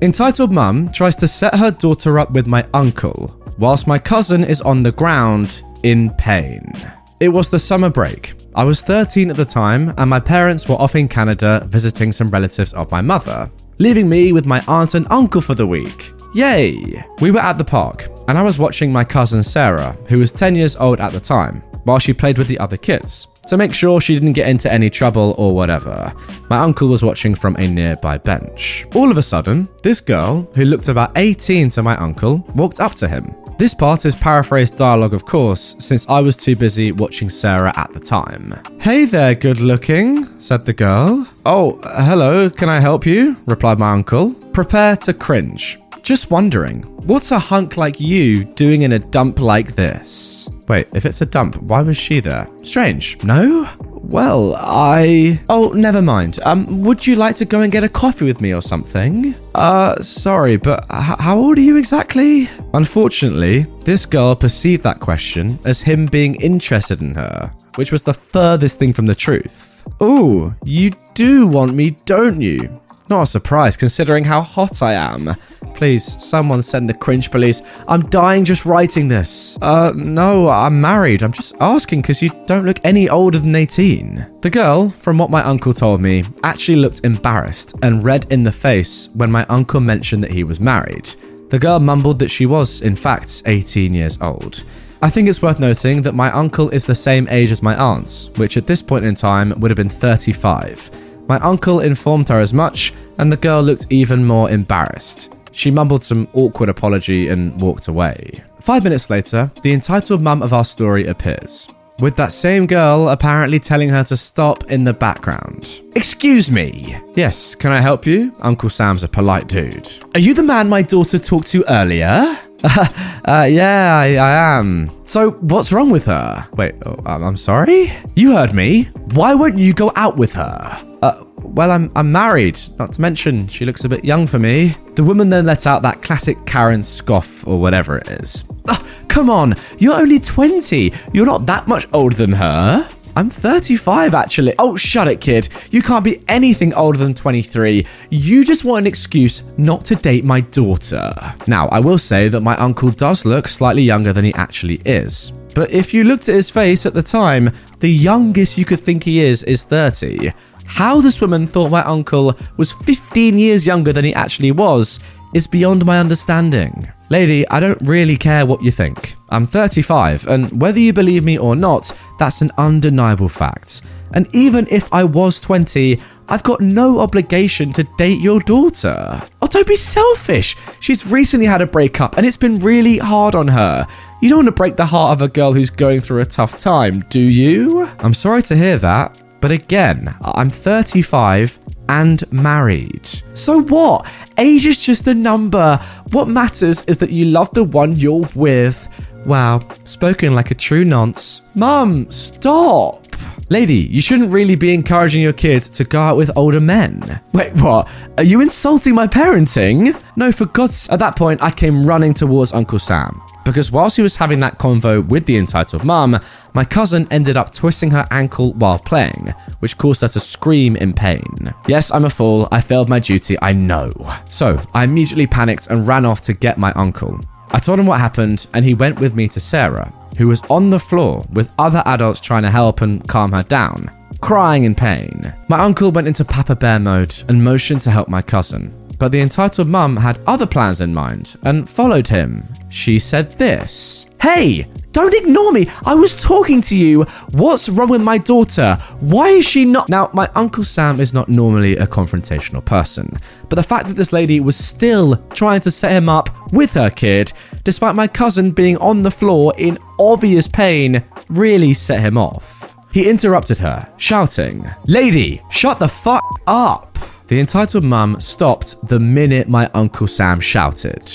Entitled 0.00 0.52
Mum 0.52 0.92
tries 0.92 1.16
to 1.16 1.26
set 1.26 1.56
her 1.56 1.72
daughter 1.72 2.20
up 2.20 2.30
with 2.30 2.46
my 2.46 2.64
uncle, 2.72 3.34
whilst 3.58 3.88
my 3.88 3.98
cousin 3.98 4.44
is 4.44 4.60
on 4.60 4.84
the 4.84 4.92
ground 4.92 5.64
in 5.82 6.10
pain. 6.10 6.72
It 7.18 7.30
was 7.30 7.48
the 7.48 7.58
summer 7.58 7.90
break. 7.90 8.34
I 8.54 8.62
was 8.62 8.80
13 8.80 9.28
at 9.28 9.34
the 9.34 9.44
time, 9.44 9.92
and 9.98 10.08
my 10.08 10.20
parents 10.20 10.68
were 10.68 10.76
off 10.76 10.94
in 10.94 11.08
Canada 11.08 11.66
visiting 11.68 12.12
some 12.12 12.28
relatives 12.28 12.72
of 12.74 12.92
my 12.92 13.00
mother, 13.00 13.50
leaving 13.78 14.08
me 14.08 14.30
with 14.30 14.46
my 14.46 14.62
aunt 14.68 14.94
and 14.94 15.04
uncle 15.10 15.40
for 15.40 15.56
the 15.56 15.66
week. 15.66 16.12
Yay! 16.32 17.04
We 17.20 17.32
were 17.32 17.40
at 17.40 17.58
the 17.58 17.64
park, 17.64 18.08
and 18.28 18.38
I 18.38 18.42
was 18.42 18.56
watching 18.56 18.92
my 18.92 19.02
cousin 19.02 19.42
Sarah, 19.42 19.98
who 20.08 20.20
was 20.20 20.30
10 20.30 20.54
years 20.54 20.76
old 20.76 21.00
at 21.00 21.10
the 21.10 21.18
time, 21.18 21.60
while 21.82 21.98
she 21.98 22.12
played 22.12 22.38
with 22.38 22.46
the 22.46 22.60
other 22.60 22.76
kids. 22.76 23.26
To 23.46 23.56
make 23.56 23.74
sure 23.74 24.00
she 24.00 24.14
didn't 24.14 24.32
get 24.32 24.48
into 24.48 24.72
any 24.72 24.90
trouble 24.90 25.34
or 25.38 25.54
whatever. 25.54 26.12
My 26.50 26.58
uncle 26.58 26.88
was 26.88 27.04
watching 27.04 27.34
from 27.34 27.56
a 27.56 27.68
nearby 27.68 28.18
bench. 28.18 28.86
All 28.94 29.10
of 29.10 29.18
a 29.18 29.22
sudden, 29.22 29.68
this 29.82 30.00
girl, 30.00 30.48
who 30.54 30.64
looked 30.64 30.88
about 30.88 31.12
18 31.16 31.70
to 31.70 31.82
my 31.82 31.96
uncle, 31.96 32.38
walked 32.54 32.80
up 32.80 32.94
to 32.96 33.08
him. 33.08 33.34
This 33.56 33.72
part 33.72 34.04
is 34.04 34.16
paraphrased 34.16 34.76
dialogue, 34.76 35.14
of 35.14 35.24
course, 35.24 35.76
since 35.78 36.08
I 36.08 36.20
was 36.20 36.36
too 36.36 36.56
busy 36.56 36.90
watching 36.90 37.28
Sarah 37.28 37.72
at 37.76 37.92
the 37.92 38.00
time. 38.00 38.50
Hey 38.80 39.04
there, 39.04 39.36
good 39.36 39.60
looking, 39.60 40.40
said 40.40 40.64
the 40.64 40.72
girl. 40.72 41.28
Oh, 41.46 41.78
hello, 41.84 42.50
can 42.50 42.68
I 42.68 42.80
help 42.80 43.06
you? 43.06 43.36
replied 43.46 43.78
my 43.78 43.92
uncle. 43.92 44.34
Prepare 44.52 44.96
to 44.96 45.14
cringe. 45.14 45.78
Just 46.02 46.30
wondering, 46.30 46.82
what's 47.06 47.30
a 47.30 47.38
hunk 47.38 47.76
like 47.76 48.00
you 48.00 48.44
doing 48.44 48.82
in 48.82 48.92
a 48.92 48.98
dump 48.98 49.38
like 49.38 49.74
this? 49.76 50.43
Wait, 50.68 50.88
if 50.94 51.04
it's 51.04 51.20
a 51.20 51.26
dump, 51.26 51.56
why 51.62 51.82
was 51.82 51.96
she 51.96 52.20
there? 52.20 52.46
Strange, 52.62 53.22
no? 53.22 53.68
Well, 54.06 54.54
I. 54.58 55.40
Oh, 55.48 55.68
never 55.70 56.00
mind. 56.02 56.38
Um, 56.44 56.82
would 56.82 57.06
you 57.06 57.16
like 57.16 57.36
to 57.36 57.44
go 57.44 57.60
and 57.62 57.72
get 57.72 57.84
a 57.84 57.88
coffee 57.88 58.24
with 58.24 58.40
me 58.40 58.52
or 58.54 58.60
something? 58.62 59.34
Uh, 59.54 60.00
sorry, 60.02 60.56
but 60.56 60.84
h- 60.84 61.18
how 61.18 61.38
old 61.38 61.58
are 61.58 61.62
you 61.62 61.76
exactly? 61.76 62.48
Unfortunately, 62.74 63.62
this 63.84 64.06
girl 64.06 64.34
perceived 64.36 64.82
that 64.84 65.00
question 65.00 65.58
as 65.66 65.80
him 65.80 66.06
being 66.06 66.34
interested 66.36 67.00
in 67.00 67.14
her, 67.14 67.52
which 67.76 67.92
was 67.92 68.02
the 68.02 68.14
furthest 68.14 68.78
thing 68.78 68.92
from 68.92 69.06
the 69.06 69.14
truth. 69.14 69.82
Oh, 70.00 70.54
you 70.64 70.92
do 71.14 71.46
want 71.46 71.74
me, 71.74 71.90
don't 72.04 72.40
you? 72.40 72.80
Not 73.10 73.22
a 73.22 73.26
surprise 73.26 73.76
considering 73.76 74.24
how 74.24 74.40
hot 74.40 74.80
I 74.82 74.94
am. 74.94 75.30
Please, 75.74 76.22
someone 76.22 76.62
send 76.62 76.88
the 76.88 76.94
cringe 76.94 77.30
police. 77.30 77.62
I'm 77.88 78.08
dying 78.08 78.44
just 78.44 78.64
writing 78.64 79.08
this. 79.08 79.58
Uh, 79.60 79.92
no, 79.94 80.48
I'm 80.48 80.80
married. 80.80 81.22
I'm 81.22 81.32
just 81.32 81.56
asking 81.60 82.02
because 82.02 82.22
you 82.22 82.30
don't 82.46 82.64
look 82.64 82.78
any 82.84 83.08
older 83.08 83.38
than 83.38 83.54
18. 83.54 84.38
The 84.40 84.50
girl, 84.50 84.88
from 84.88 85.18
what 85.18 85.30
my 85.30 85.42
uncle 85.42 85.74
told 85.74 86.00
me, 86.00 86.24
actually 86.44 86.76
looked 86.76 87.04
embarrassed 87.04 87.74
and 87.82 88.04
red 88.04 88.26
in 88.30 88.44
the 88.44 88.52
face 88.52 89.08
when 89.14 89.30
my 89.32 89.44
uncle 89.48 89.80
mentioned 89.80 90.22
that 90.22 90.30
he 90.30 90.44
was 90.44 90.60
married. 90.60 91.06
The 91.50 91.58
girl 91.58 91.80
mumbled 91.80 92.20
that 92.20 92.30
she 92.30 92.46
was, 92.46 92.80
in 92.80 92.96
fact, 92.96 93.42
18 93.46 93.92
years 93.92 94.18
old. 94.20 94.64
I 95.02 95.10
think 95.10 95.28
it's 95.28 95.42
worth 95.42 95.60
noting 95.60 96.00
that 96.02 96.14
my 96.14 96.30
uncle 96.32 96.70
is 96.70 96.86
the 96.86 96.94
same 96.94 97.26
age 97.30 97.50
as 97.50 97.62
my 97.62 97.76
aunt, 97.76 98.30
which 98.36 98.56
at 98.56 98.66
this 98.66 98.80
point 98.80 99.04
in 99.04 99.14
time 99.14 99.52
would 99.60 99.70
have 99.70 99.76
been 99.76 99.88
35. 99.88 100.90
My 101.28 101.38
uncle 101.40 101.80
informed 101.80 102.28
her 102.28 102.40
as 102.40 102.54
much, 102.54 102.94
and 103.18 103.30
the 103.30 103.36
girl 103.36 103.62
looked 103.62 103.86
even 103.90 104.24
more 104.24 104.50
embarrassed. 104.50 105.33
She 105.54 105.70
mumbled 105.70 106.04
some 106.04 106.28
awkward 106.34 106.68
apology 106.68 107.28
and 107.28 107.58
walked 107.60 107.88
away. 107.88 108.42
Five 108.60 108.82
minutes 108.82 109.08
later, 109.08 109.50
the 109.62 109.72
entitled 109.72 110.20
mum 110.20 110.42
of 110.42 110.52
our 110.52 110.64
story 110.64 111.06
appears, 111.06 111.68
with 112.00 112.16
that 112.16 112.32
same 112.32 112.66
girl 112.66 113.08
apparently 113.08 113.60
telling 113.60 113.88
her 113.90 114.02
to 114.04 114.16
stop 114.16 114.70
in 114.70 114.84
the 114.84 114.92
background. 114.92 115.80
Excuse 115.94 116.50
me. 116.50 116.96
Yes, 117.14 117.54
can 117.54 117.72
I 117.72 117.80
help 117.80 118.04
you? 118.04 118.32
Uncle 118.40 118.68
Sam's 118.68 119.04
a 119.04 119.08
polite 119.08 119.46
dude. 119.46 119.88
Are 120.14 120.20
you 120.20 120.34
the 120.34 120.42
man 120.42 120.68
my 120.68 120.82
daughter 120.82 121.18
talked 121.18 121.46
to 121.48 121.64
earlier? 121.70 122.38
uh, 122.64 123.46
yeah, 123.48 123.98
I, 123.98 124.16
I, 124.16 124.58
am. 124.58 124.90
So, 125.04 125.32
what's 125.32 125.70
wrong 125.70 125.90
with 125.90 126.06
her? 126.06 126.48
Wait, 126.54 126.74
oh, 126.86 126.96
I'm 127.04 127.36
sorry? 127.36 127.92
You 128.16 128.32
heard 128.32 128.54
me. 128.54 128.84
Why 129.12 129.34
won't 129.34 129.58
you 129.58 129.74
go 129.74 129.92
out 129.94 130.16
with 130.16 130.32
her? 130.32 130.98
Uh, 131.02 131.24
well, 131.54 131.70
I'm, 131.70 131.90
I'm 131.94 132.10
married, 132.10 132.58
not 132.78 132.92
to 132.94 133.00
mention 133.00 133.46
she 133.46 133.64
looks 133.64 133.84
a 133.84 133.88
bit 133.88 134.04
young 134.04 134.26
for 134.26 134.40
me. 134.40 134.76
The 134.96 135.04
woman 135.04 135.30
then 135.30 135.46
let 135.46 135.66
out 135.66 135.82
that 135.82 136.02
classic 136.02 136.44
Karen 136.46 136.82
scoff 136.82 137.46
or 137.46 137.58
whatever 137.58 137.96
it 137.98 138.08
is. 138.08 138.44
Oh, 138.68 138.84
come 139.08 139.30
on, 139.30 139.54
you're 139.78 139.94
only 139.94 140.18
20. 140.18 140.92
You're 141.12 141.26
not 141.26 141.46
that 141.46 141.68
much 141.68 141.86
older 141.92 142.16
than 142.16 142.32
her. 142.32 142.88
I'm 143.16 143.30
35 143.30 144.14
actually. 144.14 144.54
Oh, 144.58 144.74
shut 144.74 145.06
it, 145.06 145.20
kid. 145.20 145.48
You 145.70 145.82
can't 145.82 146.04
be 146.04 146.24
anything 146.26 146.74
older 146.74 146.98
than 146.98 147.14
23. 147.14 147.86
You 148.10 148.44
just 148.44 148.64
want 148.64 148.80
an 148.80 148.86
excuse 148.88 149.44
not 149.56 149.84
to 149.84 149.94
date 149.94 150.24
my 150.24 150.40
daughter. 150.40 151.14
Now, 151.46 151.68
I 151.68 151.78
will 151.78 151.98
say 151.98 152.28
that 152.28 152.40
my 152.40 152.56
uncle 152.56 152.90
does 152.90 153.24
look 153.24 153.46
slightly 153.46 153.82
younger 153.82 154.12
than 154.12 154.24
he 154.24 154.34
actually 154.34 154.80
is. 154.84 155.32
But 155.54 155.70
if 155.70 155.94
you 155.94 156.02
looked 156.02 156.28
at 156.28 156.34
his 156.34 156.50
face 156.50 156.84
at 156.84 156.94
the 156.94 157.02
time, 157.02 157.52
the 157.78 157.88
youngest 157.88 158.58
you 158.58 158.64
could 158.64 158.80
think 158.80 159.04
he 159.04 159.20
is 159.20 159.44
is 159.44 159.62
30. 159.62 160.32
How 160.64 161.00
this 161.00 161.20
woman 161.20 161.46
thought 161.46 161.70
my 161.70 161.82
uncle 161.84 162.36
was 162.56 162.72
15 162.72 163.38
years 163.38 163.66
younger 163.66 163.92
than 163.92 164.04
he 164.04 164.14
actually 164.14 164.52
was 164.52 165.00
is 165.34 165.46
beyond 165.46 165.84
my 165.84 165.98
understanding. 165.98 166.88
Lady, 167.10 167.46
I 167.48 167.60
don't 167.60 167.80
really 167.82 168.16
care 168.16 168.46
what 168.46 168.62
you 168.62 168.70
think. 168.70 169.16
I'm 169.28 169.46
35, 169.46 170.26
and 170.28 170.60
whether 170.60 170.78
you 170.78 170.92
believe 170.92 171.24
me 171.24 171.38
or 171.38 171.56
not, 171.56 171.92
that's 172.18 172.40
an 172.40 172.52
undeniable 172.56 173.28
fact. 173.28 173.82
And 174.12 174.28
even 174.32 174.66
if 174.70 174.92
I 174.92 175.02
was 175.04 175.40
20, 175.40 176.00
I've 176.28 176.42
got 176.44 176.60
no 176.60 177.00
obligation 177.00 177.72
to 177.74 177.84
date 177.98 178.20
your 178.20 178.40
daughter. 178.40 179.22
Oh, 179.42 179.46
don't 179.46 179.66
be 179.66 179.76
selfish. 179.76 180.56
She's 180.80 181.06
recently 181.06 181.46
had 181.46 181.60
a 181.60 181.66
breakup 181.66 182.16
and 182.16 182.24
it's 182.24 182.36
been 182.36 182.60
really 182.60 182.98
hard 182.98 183.34
on 183.34 183.48
her. 183.48 183.86
You 184.22 184.30
don't 184.30 184.38
want 184.38 184.46
to 184.46 184.52
break 184.52 184.76
the 184.76 184.86
heart 184.86 185.12
of 185.12 185.20
a 185.20 185.28
girl 185.28 185.52
who's 185.52 185.68
going 185.68 186.00
through 186.00 186.20
a 186.22 186.26
tough 186.26 186.58
time, 186.58 187.04
do 187.10 187.20
you? 187.20 187.86
I'm 187.98 188.14
sorry 188.14 188.42
to 188.42 188.56
hear 188.56 188.78
that. 188.78 189.20
But 189.44 189.50
again, 189.50 190.08
I'm 190.22 190.48
35 190.48 191.58
and 191.90 192.32
married. 192.32 193.06
So 193.34 193.60
what? 193.60 194.06
Age 194.38 194.64
is 194.64 194.82
just 194.82 195.06
a 195.06 195.12
number. 195.12 195.76
What 196.12 196.28
matters 196.28 196.82
is 196.84 196.96
that 196.96 197.10
you 197.10 197.26
love 197.26 197.50
the 197.52 197.62
one 197.62 197.94
you're 197.94 198.26
with. 198.34 198.88
Wow, 199.26 199.68
spoken 199.84 200.34
like 200.34 200.50
a 200.50 200.54
true 200.54 200.82
nonce. 200.82 201.42
Mum, 201.54 202.10
stop! 202.10 203.03
Lady, 203.50 203.74
you 203.74 204.00
shouldn't 204.00 204.32
really 204.32 204.54
be 204.54 204.72
encouraging 204.72 205.22
your 205.22 205.32
kid 205.32 205.62
to 205.64 205.84
go 205.84 206.00
out 206.00 206.16
with 206.16 206.30
older 206.36 206.60
men. 206.60 207.20
Wait, 207.32 207.52
what? 207.54 207.88
Are 208.16 208.24
you 208.24 208.40
insulting 208.40 208.94
my 208.94 209.06
parenting? 209.06 210.00
No, 210.16 210.32
for 210.32 210.46
God's 210.46 210.88
At 210.88 210.98
that 211.00 211.16
point, 211.16 211.42
I 211.42 211.50
came 211.50 211.84
running 211.84 212.14
towards 212.14 212.52
Uncle 212.52 212.78
Sam 212.78 213.20
because 213.44 213.70
whilst 213.70 213.96
he 213.96 214.02
was 214.02 214.16
having 214.16 214.40
that 214.40 214.58
convo 214.58 215.06
with 215.06 215.26
the 215.26 215.36
entitled 215.36 215.84
mum, 215.84 216.18
my 216.54 216.64
cousin 216.64 217.06
ended 217.10 217.36
up 217.36 217.52
twisting 217.52 217.90
her 217.90 218.06
ankle 218.10 218.54
while 218.54 218.78
playing, 218.78 219.34
which 219.60 219.76
caused 219.76 220.00
her 220.00 220.08
to 220.08 220.20
scream 220.20 220.76
in 220.76 220.94
pain. 220.94 221.52
Yes, 221.68 221.90
I'm 221.90 222.06
a 222.06 222.10
fool, 222.10 222.48
I 222.50 222.60
failed 222.60 222.88
my 222.88 222.98
duty, 222.98 223.36
I 223.42 223.52
know. 223.52 223.92
So, 224.30 224.60
I 224.72 224.84
immediately 224.84 225.26
panicked 225.26 225.68
and 225.68 225.86
ran 225.86 226.06
off 226.06 226.22
to 226.22 226.32
get 226.32 226.58
my 226.58 226.72
uncle. 226.72 227.20
I 227.54 227.60
told 227.60 227.78
him 227.78 227.86
what 227.86 228.00
happened, 228.00 228.48
and 228.52 228.64
he 228.64 228.74
went 228.74 228.98
with 228.98 229.14
me 229.14 229.28
to 229.28 229.38
Sarah, 229.38 229.92
who 230.18 230.26
was 230.26 230.42
on 230.50 230.70
the 230.70 230.78
floor 230.80 231.24
with 231.32 231.52
other 231.56 231.84
adults 231.86 232.18
trying 232.18 232.42
to 232.42 232.50
help 232.50 232.80
and 232.80 233.06
calm 233.06 233.30
her 233.30 233.44
down, 233.44 233.92
crying 234.20 234.64
in 234.64 234.74
pain. 234.74 235.32
My 235.46 235.60
uncle 235.60 235.92
went 235.92 236.08
into 236.08 236.24
Papa 236.24 236.56
Bear 236.56 236.80
mode 236.80 237.14
and 237.28 237.44
motioned 237.44 237.82
to 237.82 237.92
help 237.92 238.08
my 238.08 238.22
cousin. 238.22 238.74
But 238.98 239.12
the 239.12 239.20
entitled 239.20 239.68
mum 239.68 239.96
had 239.96 240.18
other 240.26 240.46
plans 240.46 240.80
in 240.80 240.92
mind 240.92 241.36
and 241.44 241.70
followed 241.70 242.08
him. 242.08 242.42
She 242.70 242.98
said 242.98 243.38
this 243.38 244.06
Hey, 244.20 244.66
don't 244.90 245.12
ignore 245.12 245.52
me. 245.52 245.68
I 245.84 245.94
was 245.94 246.20
talking 246.22 246.62
to 246.62 246.76
you. 246.76 247.02
What's 247.32 247.68
wrong 247.68 247.88
with 247.88 248.00
my 248.00 248.16
daughter? 248.16 248.76
Why 249.00 249.28
is 249.28 249.44
she 249.44 249.64
not. 249.64 249.88
Now, 249.88 250.08
my 250.12 250.30
Uncle 250.34 250.64
Sam 250.64 250.98
is 250.98 251.12
not 251.12 251.28
normally 251.28 251.76
a 251.76 251.86
confrontational 251.86 252.64
person, 252.64 253.18
but 253.48 253.56
the 253.56 253.62
fact 253.62 253.88
that 253.88 253.94
this 253.94 254.12
lady 254.12 254.40
was 254.40 254.56
still 254.56 255.16
trying 255.34 255.60
to 255.60 255.70
set 255.70 255.92
him 255.92 256.08
up 256.08 256.30
with 256.54 256.72
her 256.74 256.90
kid, 256.90 257.32
despite 257.64 257.94
my 257.94 258.06
cousin 258.06 258.50
being 258.50 258.76
on 258.78 259.02
the 259.02 259.10
floor 259.10 259.52
in 259.58 259.78
obvious 259.98 260.48
pain, 260.48 261.04
really 261.28 261.74
set 261.74 262.00
him 262.00 262.16
off. 262.16 262.74
He 262.92 263.10
interrupted 263.10 263.58
her, 263.58 263.92
shouting, 263.96 264.64
Lady, 264.86 265.42
shut 265.50 265.78
the 265.78 265.88
fuck 265.88 266.22
up. 266.46 266.96
The 267.26 267.40
entitled 267.40 267.84
mum 267.84 268.20
stopped 268.20 268.86
the 268.86 269.00
minute 269.00 269.48
my 269.48 269.68
Uncle 269.74 270.06
Sam 270.06 270.40
shouted. 270.40 271.12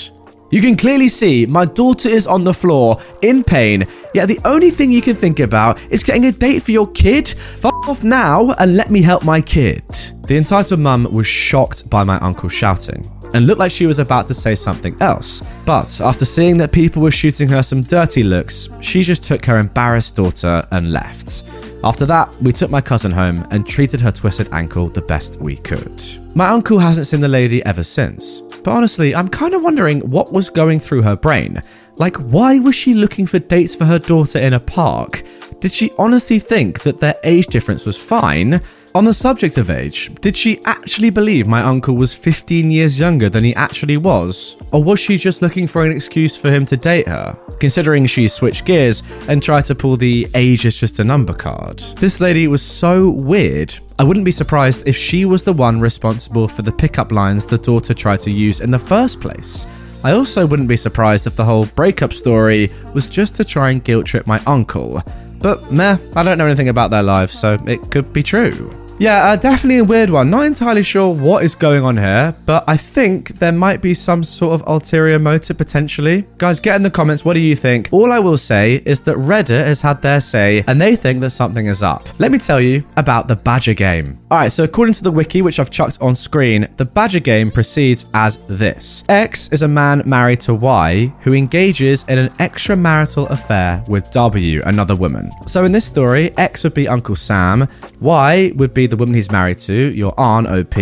You 0.50 0.60
can 0.60 0.76
clearly 0.76 1.08
see 1.08 1.46
my 1.46 1.64
daughter 1.64 2.08
is 2.08 2.26
on 2.26 2.42
the 2.42 2.52
floor 2.52 3.00
in 3.22 3.44
pain, 3.44 3.86
yet 4.12 4.26
the 4.26 4.40
only 4.44 4.70
thing 4.70 4.90
you 4.90 5.00
can 5.00 5.14
think 5.14 5.38
about 5.38 5.78
is 5.90 6.02
getting 6.02 6.26
a 6.26 6.32
date 6.32 6.62
for 6.64 6.72
your 6.72 6.88
kid. 6.88 7.28
Fuck 7.58 7.88
off 7.88 8.02
now 8.02 8.50
and 8.58 8.76
let 8.76 8.90
me 8.90 9.00
help 9.00 9.24
my 9.24 9.40
kid. 9.40 9.84
The 10.26 10.36
entitled 10.36 10.80
mum 10.80 11.06
was 11.12 11.28
shocked 11.28 11.88
by 11.88 12.02
my 12.02 12.18
uncle 12.18 12.48
shouting 12.48 13.08
and 13.34 13.46
looked 13.46 13.60
like 13.60 13.72
she 13.72 13.86
was 13.86 13.98
about 13.98 14.26
to 14.26 14.34
say 14.34 14.54
something 14.54 14.96
else. 15.00 15.42
But 15.64 16.00
after 16.00 16.24
seeing 16.24 16.56
that 16.58 16.72
people 16.72 17.02
were 17.02 17.10
shooting 17.10 17.48
her 17.48 17.62
some 17.62 17.82
dirty 17.82 18.22
looks, 18.22 18.68
she 18.80 19.02
just 19.02 19.22
took 19.22 19.44
her 19.46 19.58
embarrassed 19.58 20.16
daughter 20.16 20.66
and 20.70 20.92
left. 20.92 21.44
After 21.82 22.04
that, 22.06 22.34
we 22.42 22.52
took 22.52 22.70
my 22.70 22.82
cousin 22.82 23.10
home 23.10 23.46
and 23.50 23.66
treated 23.66 24.02
her 24.02 24.12
twisted 24.12 24.50
ankle 24.52 24.90
the 24.90 25.00
best 25.00 25.40
we 25.40 25.56
could. 25.56 26.02
My 26.34 26.48
uncle 26.48 26.78
hasn't 26.78 27.06
seen 27.06 27.20
the 27.22 27.28
lady 27.28 27.64
ever 27.64 27.82
since, 27.82 28.40
but 28.62 28.72
honestly, 28.72 29.14
I'm 29.14 29.28
kind 29.28 29.54
of 29.54 29.62
wondering 29.62 30.00
what 30.10 30.32
was 30.32 30.50
going 30.50 30.78
through 30.78 31.02
her 31.02 31.16
brain. 31.16 31.62
Like, 31.96 32.16
why 32.16 32.58
was 32.58 32.74
she 32.74 32.92
looking 32.94 33.26
for 33.26 33.38
dates 33.38 33.74
for 33.74 33.86
her 33.86 33.98
daughter 33.98 34.38
in 34.38 34.52
a 34.52 34.60
park? 34.60 35.22
Did 35.60 35.72
she 35.72 35.90
honestly 35.98 36.38
think 36.38 36.82
that 36.82 37.00
their 37.00 37.14
age 37.24 37.46
difference 37.46 37.86
was 37.86 37.96
fine? 37.96 38.60
On 38.92 39.04
the 39.04 39.14
subject 39.14 39.56
of 39.56 39.70
age, 39.70 40.10
did 40.20 40.36
she 40.36 40.60
actually 40.64 41.10
believe 41.10 41.46
my 41.46 41.62
uncle 41.62 41.94
was 41.94 42.12
15 42.12 42.72
years 42.72 42.98
younger 42.98 43.28
than 43.28 43.44
he 43.44 43.54
actually 43.54 43.96
was? 43.96 44.56
Or 44.72 44.82
was 44.82 44.98
she 44.98 45.16
just 45.16 45.42
looking 45.42 45.68
for 45.68 45.84
an 45.84 45.92
excuse 45.92 46.36
for 46.36 46.50
him 46.50 46.66
to 46.66 46.76
date 46.76 47.06
her? 47.06 47.38
Considering 47.60 48.06
she 48.06 48.26
switched 48.26 48.64
gears 48.64 49.04
and 49.28 49.40
tried 49.40 49.66
to 49.66 49.76
pull 49.76 49.96
the 49.96 50.26
age 50.34 50.64
is 50.64 50.76
just 50.76 50.98
a 50.98 51.04
number 51.04 51.32
card. 51.32 51.78
This 51.98 52.20
lady 52.20 52.48
was 52.48 52.62
so 52.62 53.10
weird. 53.10 53.78
I 54.00 54.02
wouldn't 54.02 54.24
be 54.24 54.32
surprised 54.32 54.82
if 54.88 54.96
she 54.96 55.24
was 55.24 55.44
the 55.44 55.52
one 55.52 55.78
responsible 55.78 56.48
for 56.48 56.62
the 56.62 56.72
pickup 56.72 57.12
lines 57.12 57.46
the 57.46 57.58
daughter 57.58 57.94
tried 57.94 58.20
to 58.22 58.32
use 58.32 58.60
in 58.60 58.72
the 58.72 58.78
first 58.78 59.20
place. 59.20 59.68
I 60.02 60.12
also 60.12 60.44
wouldn't 60.46 60.68
be 60.68 60.76
surprised 60.76 61.28
if 61.28 61.36
the 61.36 61.44
whole 61.44 61.66
breakup 61.66 62.12
story 62.12 62.72
was 62.92 63.06
just 63.06 63.36
to 63.36 63.44
try 63.44 63.70
and 63.70 63.84
guilt 63.84 64.06
trip 64.06 64.26
my 64.26 64.42
uncle. 64.48 65.00
But 65.40 65.72
meh, 65.72 65.96
I 66.14 66.22
don't 66.22 66.38
know 66.38 66.46
anything 66.46 66.68
about 66.68 66.90
their 66.90 67.02
lives, 67.02 67.38
so 67.38 67.58
it 67.66 67.90
could 67.90 68.12
be 68.12 68.22
true. 68.22 68.70
Yeah, 69.00 69.30
uh, 69.30 69.36
definitely 69.36 69.78
a 69.78 69.84
weird 69.84 70.10
one. 70.10 70.28
Not 70.28 70.44
entirely 70.44 70.82
sure 70.82 71.08
what 71.08 71.42
is 71.42 71.54
going 71.54 71.82
on 71.82 71.96
here, 71.96 72.34
but 72.44 72.64
I 72.68 72.76
think 72.76 73.38
there 73.38 73.50
might 73.50 73.80
be 73.80 73.94
some 73.94 74.22
sort 74.22 74.52
of 74.52 74.68
ulterior 74.68 75.18
motive 75.18 75.56
potentially. 75.56 76.26
Guys, 76.36 76.60
get 76.60 76.76
in 76.76 76.82
the 76.82 76.90
comments. 76.90 77.24
What 77.24 77.32
do 77.32 77.40
you 77.40 77.56
think? 77.56 77.88
All 77.92 78.12
I 78.12 78.18
will 78.18 78.36
say 78.36 78.82
is 78.84 79.00
that 79.00 79.16
Reddit 79.16 79.64
has 79.64 79.80
had 79.80 80.02
their 80.02 80.20
say 80.20 80.62
and 80.66 80.78
they 80.78 80.96
think 80.96 81.22
that 81.22 81.30
something 81.30 81.64
is 81.64 81.82
up. 81.82 82.10
Let 82.18 82.30
me 82.30 82.36
tell 82.36 82.60
you 82.60 82.84
about 82.98 83.26
the 83.26 83.36
Badger 83.36 83.72
game. 83.72 84.18
All 84.30 84.36
right, 84.36 84.52
so 84.52 84.64
according 84.64 84.92
to 84.96 85.02
the 85.02 85.10
wiki, 85.10 85.40
which 85.40 85.58
I've 85.58 85.70
chucked 85.70 85.96
on 86.02 86.14
screen, 86.14 86.68
the 86.76 86.84
Badger 86.84 87.20
game 87.20 87.50
proceeds 87.50 88.04
as 88.12 88.36
this 88.48 89.02
X 89.08 89.48
is 89.48 89.62
a 89.62 89.68
man 89.68 90.02
married 90.04 90.42
to 90.42 90.54
Y 90.54 91.06
who 91.20 91.32
engages 91.32 92.04
in 92.06 92.18
an 92.18 92.28
extramarital 92.34 93.30
affair 93.30 93.82
with 93.88 94.10
W, 94.10 94.60
another 94.66 94.94
woman. 94.94 95.30
So 95.46 95.64
in 95.64 95.72
this 95.72 95.86
story, 95.86 96.36
X 96.36 96.64
would 96.64 96.74
be 96.74 96.86
Uncle 96.86 97.16
Sam, 97.16 97.66
Y 97.98 98.52
would 98.56 98.74
be 98.74 98.89
the 98.90 98.96
woman 98.96 99.14
he's 99.14 99.30
married 99.30 99.58
to, 99.60 99.72
your 99.72 100.12
aunt 100.18 100.46
OP, 100.46 100.76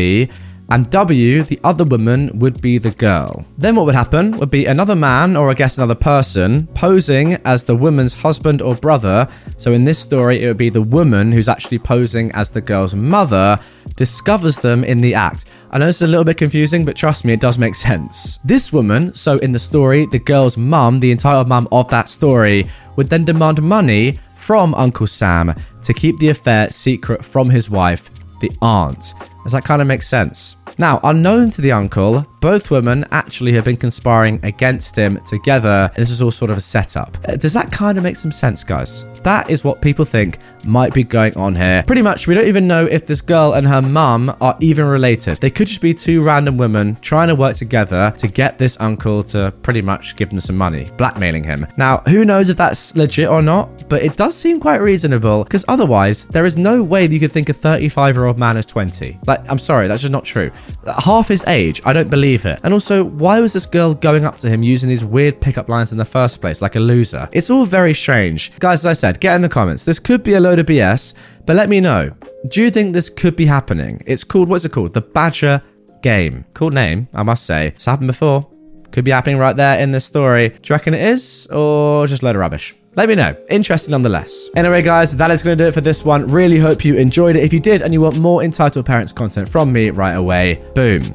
and 0.71 0.91
W, 0.91 1.43
the 1.45 1.59
other 1.65 1.85
woman, 1.85 2.31
would 2.39 2.61
be 2.61 2.77
the 2.77 2.91
girl. 2.91 3.47
Then 3.57 3.75
what 3.75 3.87
would 3.87 3.95
happen 3.95 4.37
would 4.37 4.51
be 4.51 4.67
another 4.67 4.95
man, 4.95 5.35
or 5.35 5.49
I 5.49 5.55
guess 5.55 5.79
another 5.79 5.95
person, 5.95 6.67
posing 6.75 7.35
as 7.47 7.65
the 7.65 7.75
woman's 7.75 8.13
husband 8.13 8.61
or 8.61 8.75
brother. 8.75 9.27
So 9.57 9.73
in 9.73 9.85
this 9.85 9.99
story, 9.99 10.43
it 10.43 10.49
would 10.49 10.59
be 10.59 10.69
the 10.69 10.83
woman 10.83 11.33
who's 11.33 11.49
actually 11.49 11.79
posing 11.79 12.31
as 12.33 12.51
the 12.51 12.61
girl's 12.61 12.95
mother, 12.95 13.59
discovers 13.97 14.59
them 14.59 14.85
in 14.85 15.01
the 15.01 15.15
act. 15.15 15.47
I 15.71 15.79
know 15.79 15.87
this 15.87 15.97
is 15.97 16.03
a 16.03 16.07
little 16.07 16.25
bit 16.25 16.37
confusing, 16.37 16.85
but 16.85 16.97
trust 16.97 17.25
me, 17.25 17.33
it 17.33 17.41
does 17.41 17.57
make 17.57 17.75
sense. 17.75 18.39
This 18.45 18.71
woman, 18.71 19.15
so 19.15 19.39
in 19.39 19.53
the 19.53 19.59
story, 19.59 20.05
the 20.05 20.19
girl's 20.19 20.59
mum, 20.59 21.01
the 21.01 21.13
entitled 21.13 21.49
mum 21.49 21.67
of 21.73 21.89
that 21.89 22.11
story, 22.11 22.69
would 22.97 23.09
then 23.09 23.25
demand 23.25 23.63
money 23.63 24.19
from 24.49 24.75
Uncle 24.77 25.07
Sam 25.07 25.55
to 25.83 25.93
keep 25.93 26.17
the 26.17 26.31
affair 26.31 26.71
secret 26.71 27.23
from 27.23 27.51
his 27.51 27.69
wife, 27.69 28.09
the 28.41 28.51
aunt. 28.63 29.13
Does 29.43 29.53
that 29.53 29.67
kind 29.67 29.83
of 29.83 29.89
make 29.89 30.03
sense? 30.03 30.57
Now, 30.79 31.01
unknown 31.05 31.51
to 31.51 31.61
the 31.61 31.73
uncle, 31.73 32.27
both 32.41 32.71
women 32.71 33.05
actually 33.11 33.53
have 33.53 33.65
been 33.65 33.77
conspiring 33.77 34.41
against 34.43 34.97
him 34.97 35.19
together. 35.27 35.91
This 35.97 36.11
is 36.11 36.23
all 36.23 36.31
sort 36.31 36.51
of 36.51 36.57
a 36.57 36.61
setup. 36.61 37.17
Uh, 37.29 37.37
Does 37.37 37.53
that 37.53 37.73
kind 37.73 37.99
of 37.99 38.05
make 38.05 38.17
some 38.17 38.33
sense, 38.33 38.65
guys? 38.65 39.05
That 39.23 39.51
is 39.51 39.65
what 39.65 39.83
people 39.83 40.05
think 40.05 40.39
might 40.65 40.93
be 40.95 41.05
going 41.05 41.37
on 41.37 41.55
here. 41.55 41.83
Pretty 41.87 42.03
much, 42.03 42.27
we 42.27 42.35
don't 42.35 42.47
even 42.47 42.69
know 42.69 42.87
if 42.87 43.07
this 43.07 43.21
girl 43.21 43.55
and 43.55 43.67
her 43.67 43.83
mum 43.83 44.35
are 44.41 44.57
even 44.61 44.87
related. 44.87 45.39
They 45.39 45.51
could 45.51 45.67
just 45.67 45.81
be 45.81 45.95
two 45.95 46.23
random 46.23 46.57
women 46.57 46.97
trying 47.01 47.29
to 47.29 47.35
work 47.35 47.57
together 47.57 48.13
to 48.19 48.29
get 48.29 48.59
this 48.59 48.77
uncle 48.81 49.23
to 49.25 49.53
pretty 49.63 49.83
much 49.83 50.17
give 50.17 50.31
them 50.31 50.41
some 50.41 50.57
money, 50.57 50.91
blackmailing 50.97 51.45
him. 51.45 51.67
Now, 51.77 51.99
who 52.09 52.25
knows 52.25 52.49
if 52.49 52.57
that's 52.57 52.95
legit 52.97 53.29
or 53.29 53.43
not, 53.43 53.89
but 53.89 54.03
it 54.03 54.17
does 54.17 54.37
seem 54.37 54.61
quite 54.61 54.77
reasonable 54.77 55.45
because 55.45 55.65
otherwise, 55.69 56.27
there 56.27 56.47
is 56.47 56.57
no 56.57 56.83
way 56.83 57.07
that 57.07 57.15
you 57.15 57.21
could 57.21 57.33
think 57.33 57.49
a 57.49 57.55
35 57.55 58.15
year 58.17 58.27
old 58.27 58.39
man 58.39 58.57
is 58.57 58.67
20. 58.67 59.19
Like, 59.27 59.49
I'm 59.51 59.59
sorry, 59.59 59.89
that's 59.89 60.03
just 60.03 60.13
not 60.13 60.25
true. 60.25 60.51
Half 60.99 61.29
his 61.29 61.45
age, 61.47 61.81
I 61.85 61.93
don't 61.93 62.11
believe 62.11 62.28
it. 62.37 62.61
And 62.63 62.73
also, 62.73 63.05
why 63.05 63.41
was 63.41 63.53
this 63.53 63.67
girl 63.67 63.95
going 63.95 64.25
up 64.25 64.37
to 64.39 64.49
him 64.49 64.63
using 64.63 64.89
these 64.89 65.05
weird 65.05 65.41
pickup 65.41 65.69
lines 65.69 65.93
in 65.93 65.99
the 65.99 66.05
first 66.05 66.41
place, 66.41 66.63
like 66.63 66.77
a 66.77 66.81
loser? 66.81 67.29
It's 67.33 67.51
all 67.51 67.67
very 67.67 67.95
strange. 67.95 68.53
Guys, 68.59 68.81
as 68.81 68.87
I 68.87 68.93
said, 68.93 69.21
get 69.21 69.35
in 69.35 69.43
the 69.43 69.49
comments. 69.49 69.85
This 69.85 69.99
could 69.99 70.23
be 70.23 70.35
a 70.35 70.41
load 70.41 70.59
of 70.59 70.67
BS, 70.67 71.15
but 71.47 71.57
let 71.57 71.69
me 71.69 71.81
know. 71.81 72.11
Do 72.49 72.63
you 72.63 72.71
think 72.71 72.93
this 72.93 73.09
could 73.09 73.37
be 73.37 73.47
happening? 73.47 74.03
It's 74.07 74.25
called, 74.25 74.49
what's 74.49 74.65
it 74.65 74.73
called? 74.73 74.95
The 74.95 75.01
Badger 75.01 75.61
Game. 76.03 76.45
Cool 76.55 76.71
name, 76.71 77.09
I 77.13 77.23
must 77.23 77.45
say. 77.47 77.69
It's 77.69 77.85
happened 77.85 78.09
before. 78.09 78.49
Could 78.91 79.05
be 79.05 79.11
happening 79.11 79.39
right 79.39 79.57
there 79.57 79.81
in 79.81 79.93
this 79.93 80.05
story. 80.05 80.49
Do 80.49 80.55
you 80.65 80.75
reckon 80.75 80.95
it 80.95 81.03
is, 81.03 81.47
or 81.49 82.07
just 82.07 82.23
a 82.23 82.25
load 82.25 82.37
of 82.37 82.41
rubbish? 82.41 82.75
Let 82.97 83.09
me 83.09 83.15
know. 83.15 83.37
Interesting 83.51 83.93
nonetheless. 83.93 84.49
Anyway, 84.57 84.83
guys, 84.83 85.17
that 85.17 85.31
is 85.31 85.43
going 85.43 85.57
to 85.57 85.65
do 85.65 85.69
it 85.69 85.75
for 85.75 85.81
this 85.81 86.05
one. 86.05 86.27
Really 86.27 86.59
hope 86.59 86.85
you 86.85 86.97
enjoyed 86.97 87.37
it. 87.37 87.45
If 87.45 87.53
you 87.53 87.61
did 87.61 87.83
and 87.83 87.93
you 87.93 88.01
want 88.01 88.19
more 88.19 88.43
Entitled 88.43 88.87
Parents 88.87 89.13
content 89.13 89.49
from 89.49 89.73
me 89.73 89.91
right 89.91 90.15
away, 90.15 90.65
boom. 90.75 91.15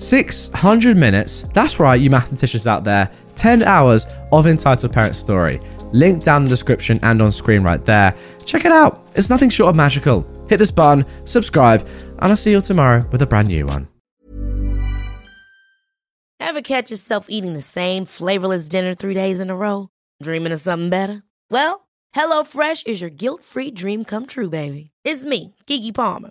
600 0.00 0.96
minutes. 0.96 1.42
That's 1.52 1.78
right, 1.78 2.00
you 2.00 2.08
mathematicians 2.08 2.66
out 2.66 2.84
there. 2.84 3.10
10 3.36 3.62
hours 3.62 4.06
of 4.32 4.46
Entitled 4.46 4.92
Parent 4.92 5.14
story. 5.14 5.60
Link 5.92 6.24
down 6.24 6.42
in 6.42 6.48
the 6.48 6.50
description 6.50 6.98
and 7.02 7.20
on 7.20 7.30
screen 7.32 7.62
right 7.62 7.84
there. 7.84 8.14
Check 8.46 8.64
it 8.64 8.72
out. 8.72 9.06
It's 9.14 9.28
nothing 9.28 9.50
short 9.50 9.68
of 9.68 9.76
magical. 9.76 10.26
Hit 10.48 10.56
this 10.56 10.70
button, 10.70 11.04
subscribe, 11.24 11.86
and 12.08 12.24
I'll 12.30 12.36
see 12.36 12.52
you 12.52 12.62
tomorrow 12.62 13.06
with 13.12 13.20
a 13.22 13.26
brand 13.26 13.48
new 13.48 13.66
one. 13.66 13.88
Ever 16.40 16.62
catch 16.62 16.90
yourself 16.90 17.26
eating 17.28 17.52
the 17.52 17.60
same 17.60 18.06
flavorless 18.06 18.68
dinner 18.68 18.94
three 18.94 19.14
days 19.14 19.38
in 19.38 19.50
a 19.50 19.56
row? 19.56 19.88
Dreaming 20.22 20.52
of 20.52 20.60
something 20.60 20.90
better? 20.90 21.22
Well, 21.50 21.88
HelloFresh 22.16 22.86
is 22.86 23.00
your 23.00 23.10
guilt 23.10 23.44
free 23.44 23.70
dream 23.70 24.04
come 24.04 24.26
true, 24.26 24.48
baby. 24.48 24.90
It's 25.04 25.24
me, 25.24 25.54
Keke 25.66 25.94
Palmer. 25.94 26.30